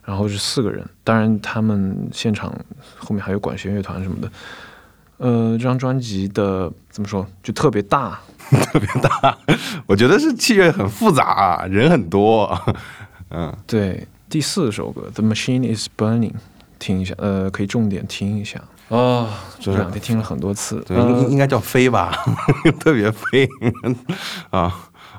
[0.10, 2.52] 然后是四个人，当然他们现场
[2.98, 4.32] 后面还有管弦乐团什么的。
[5.18, 9.38] 呃，这张专辑的怎么说，就特别大， 特别大。
[9.86, 12.60] 我觉得是器乐很复杂，人很多。
[13.30, 14.08] 嗯，对。
[14.28, 16.32] 第四首歌《The Machine Is Burning》，
[16.80, 18.60] 听一下，呃，可以重点听一下。
[18.88, 19.30] 哦，
[19.60, 22.12] 这两天听了很多次，对，应应该叫飞吧，
[22.82, 23.48] 特别飞
[24.50, 24.74] 啊。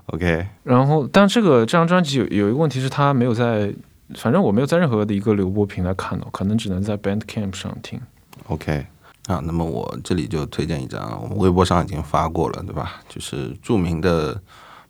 [0.06, 0.48] OK。
[0.64, 3.72] 然后，但这个这张专辑有有一个问题是，它没有在。
[4.16, 8.00] 反正我没有在任何的一个流播平台看到，可能只能在 Bandcamp 上听。
[8.48, 8.86] OK，
[9.26, 13.00] 啊，那么我这里就推荐一张，我们微博上已经发过了，对吧？
[13.08, 14.40] 就是著名的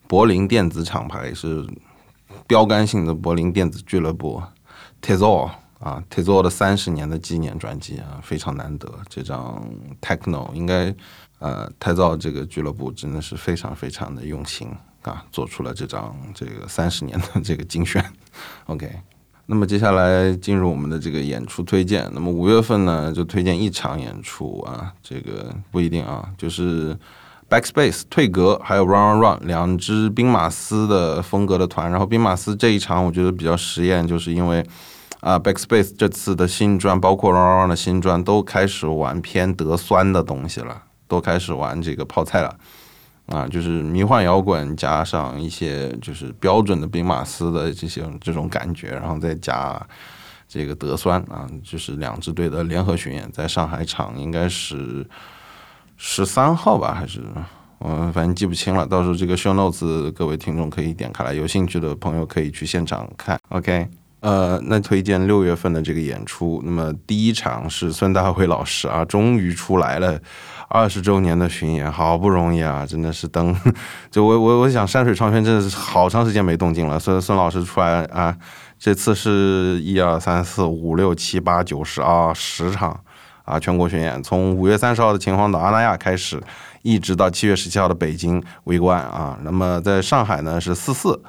[0.06, 1.66] 柏林电子厂牌，是
[2.46, 4.42] 标杆性的柏林电子俱乐部
[5.00, 8.88] t e z o 啊 t e z o 的三十年的纪念专辑啊，非常难得。
[9.08, 9.62] 这张
[10.00, 10.94] Techno 应该
[11.38, 14.68] 呃 t e z o 这个俱乐部真的是非常非常的用心
[15.02, 18.04] 啊，做出了这张这个三十年的 这个精选。
[18.66, 18.90] OK。
[19.46, 22.08] 那么接下来进入我们的这个演出推荐。
[22.12, 26.96] 那么五月份呢，就推荐一场演出啊，这个不一定啊，就是
[27.48, 31.90] Backspace 退格，还有 Run Run Run 两支兵马司的风格的团。
[31.90, 34.64] 然后兵马司这一场我觉得比较实验，就是因为
[35.18, 42.56] 啊 Backspace 这次的新专，包括 Run Run Run 的新专，都开始玩偏德酸的东西了，都开始玩这个泡菜了。
[43.30, 49.80] 啊，就是迷幻摇滚加上一些就是标准的兵马司的这些这种感觉，然后再加
[50.48, 55.06] 这个德酸啊，就是两支队的联合巡演，在上海场应该是
[55.96, 57.22] 十三号吧，还是
[57.82, 58.84] 嗯，反正记不清了。
[58.84, 63.38] 到时候这个 show notes 各位听众可以点开来，有兴趣的朋友可以去现场看。
[63.50, 63.86] OK，
[64.20, 70.20] 呃，那推荐六月份的这个演出，那么第一场是孙大辉老师啊，终于出来了。
[70.72, 73.56] 二十周年的巡演，好不容易啊，真的是等，
[74.08, 76.96] 就我我我想山水长轩真的是好长时间没动静了。
[76.96, 78.36] 孙孙老师出来啊，
[78.78, 83.00] 这次是一二三四五六七八九十啊十场
[83.44, 86.40] 啊全国巡演，从五月三十号的秦皇岛阿那亚开始，
[86.82, 89.36] 一直到七月十七号的北京围观啊。
[89.42, 91.20] 那么在上海呢是四四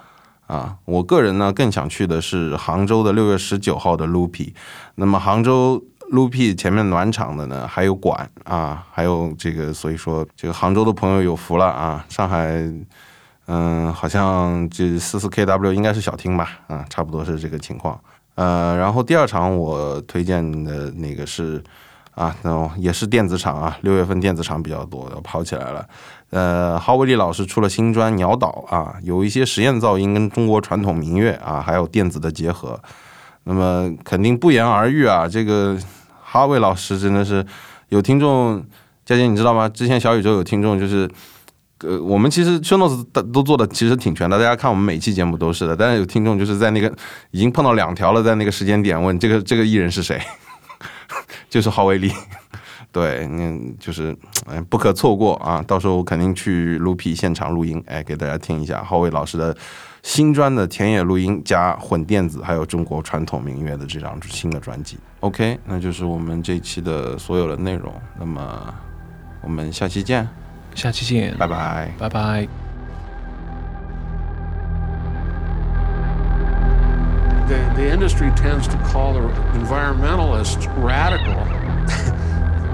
[0.46, 4.54] 啊，我个人呢更想去的是杭州的六月十九号的 Loopy。
[4.94, 5.84] 那么杭州。
[6.12, 12.06] L u p 前面暖场的呢，还有管啊，还有这个，所以说这个杭州的朋友有福了啊。
[12.10, 12.70] 上海，
[13.48, 17.98] 嗯，好像这四四 KW 应该是小厅吧，啊，差不多是这个情况。
[18.36, 21.64] 呃，然后第二场我推荐的那个是
[22.14, 25.88] 啊，那也是电子厂啊，六月份电子厂比较多，跑起来了。
[26.32, 32.78] 呃，郝伟丽老师出了新专《鸟岛》啊，有一些实验噪音跟中国传统民乐啊，还有电子的结合，
[33.46, 35.80] 那么肯定不言而喻啊，这个。
[36.32, 37.46] 哈维老师真的是
[37.90, 38.66] 有听众，
[39.04, 39.68] 佳姐你知道吗？
[39.68, 41.06] 之前小宇宙有听众，就是
[41.80, 43.04] 呃，我们其实 show notes
[43.34, 45.76] 都做的其实挺全的，大家看我们每期节目都是的。
[45.76, 46.90] 但是有听众就是在那个
[47.32, 50.22] 已经碰到两条了，在那个时间点问这个这个艺人是谁，
[51.52, 52.10] 就是郝伟丽。
[52.94, 54.16] 对，嗯，就是
[54.48, 55.62] 嗯不可错过啊！
[55.68, 59.56] 到时候我肯定去录皮现场录音，哎，给大家听一下郝伟老师的
[60.04, 64.98] 新专的田野录音加混电子，还有中国传统民乐的这张新的专辑。
[65.20, 67.94] OK，那就是我们这期的所有的内容。
[68.20, 68.74] 那么
[69.42, 70.28] 我们下期见，
[70.74, 72.48] 下期见，拜拜，拜拜。
[77.48, 79.22] The the industry tends to call the
[79.60, 81.36] environmentalists radical.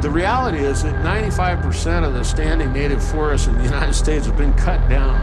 [0.02, 4.38] The reality is that 95% of the standing native forests in the United States have
[4.38, 5.16] been cut down.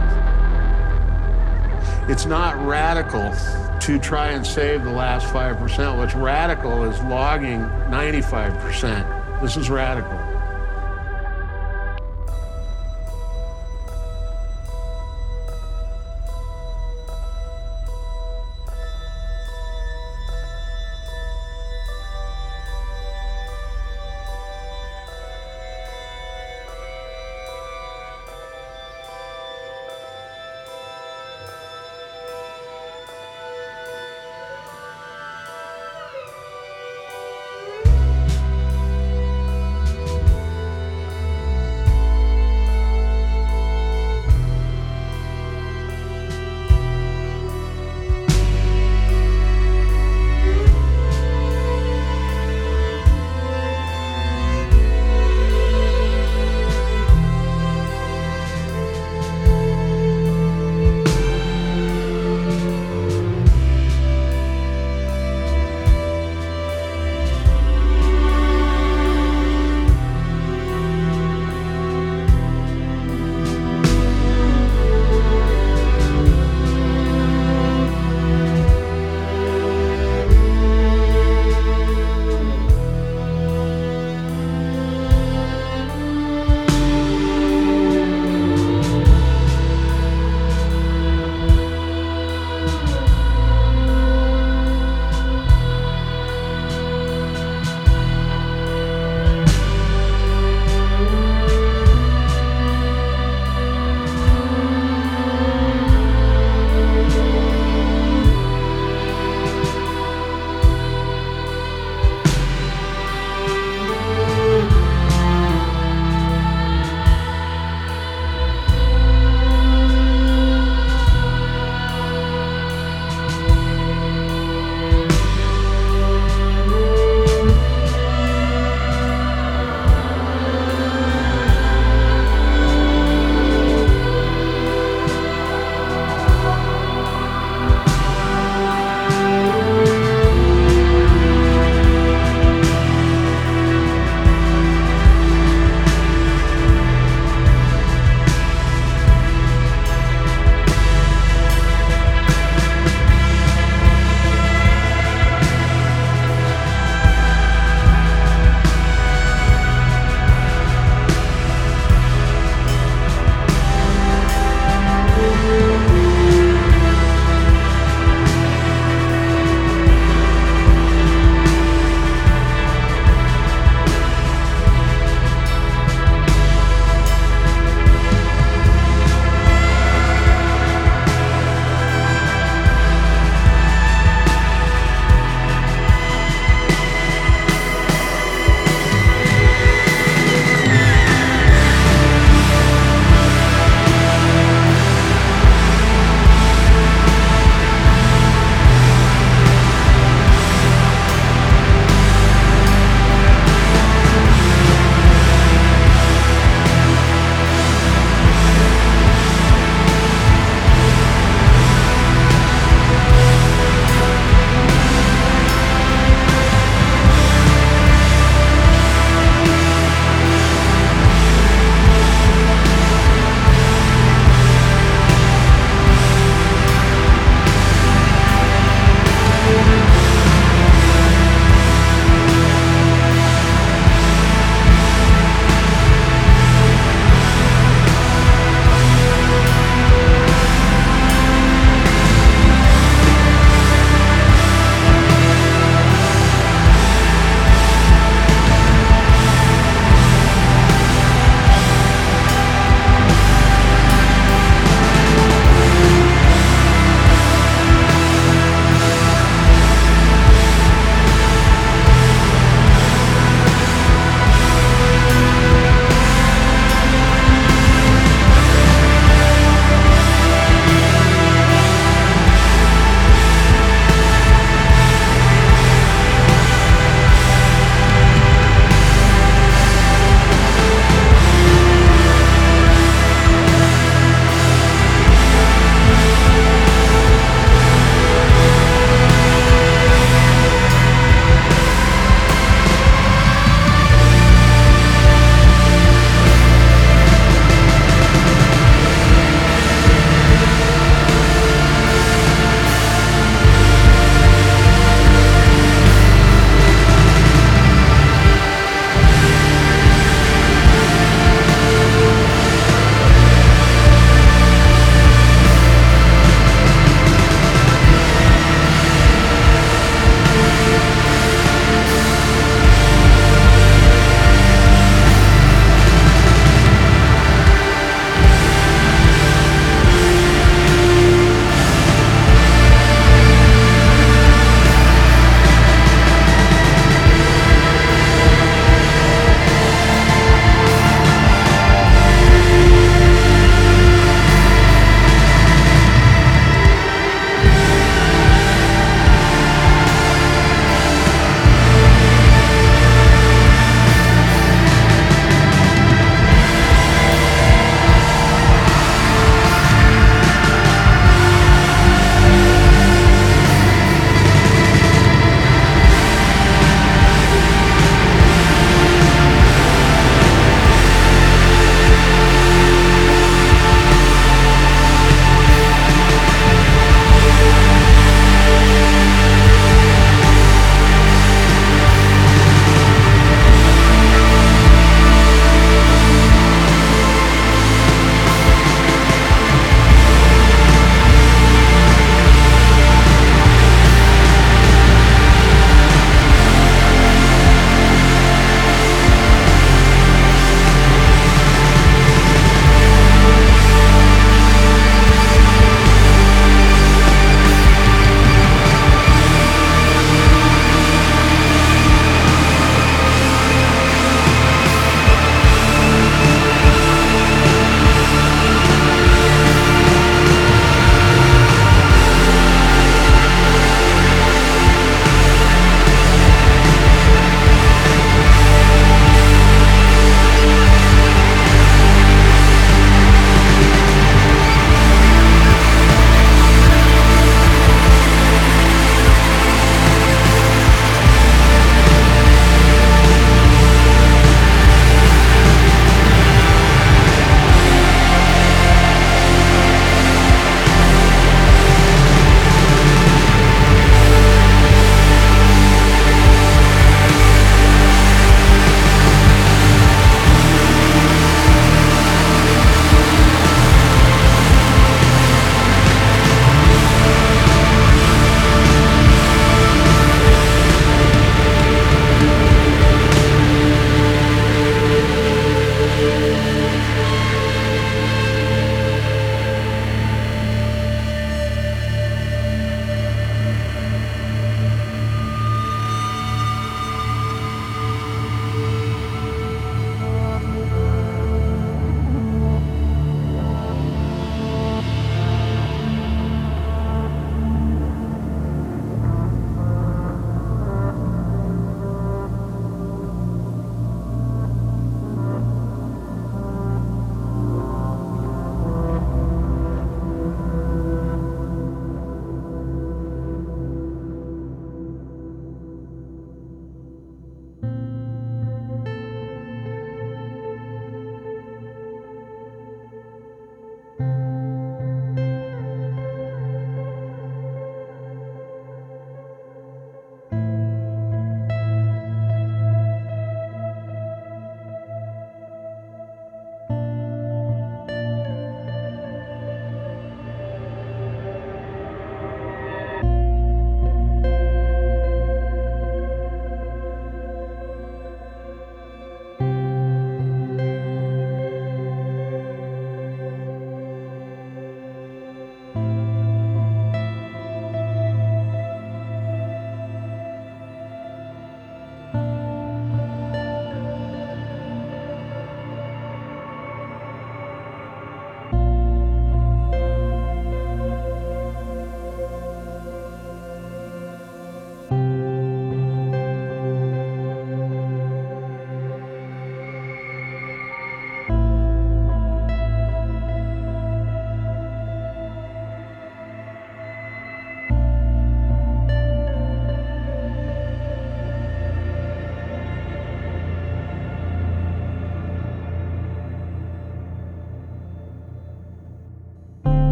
[2.07, 3.33] It's not radical
[3.79, 5.97] to try and save the last 5%.
[5.97, 9.41] What's radical is logging 95%.
[9.41, 10.24] This is radical.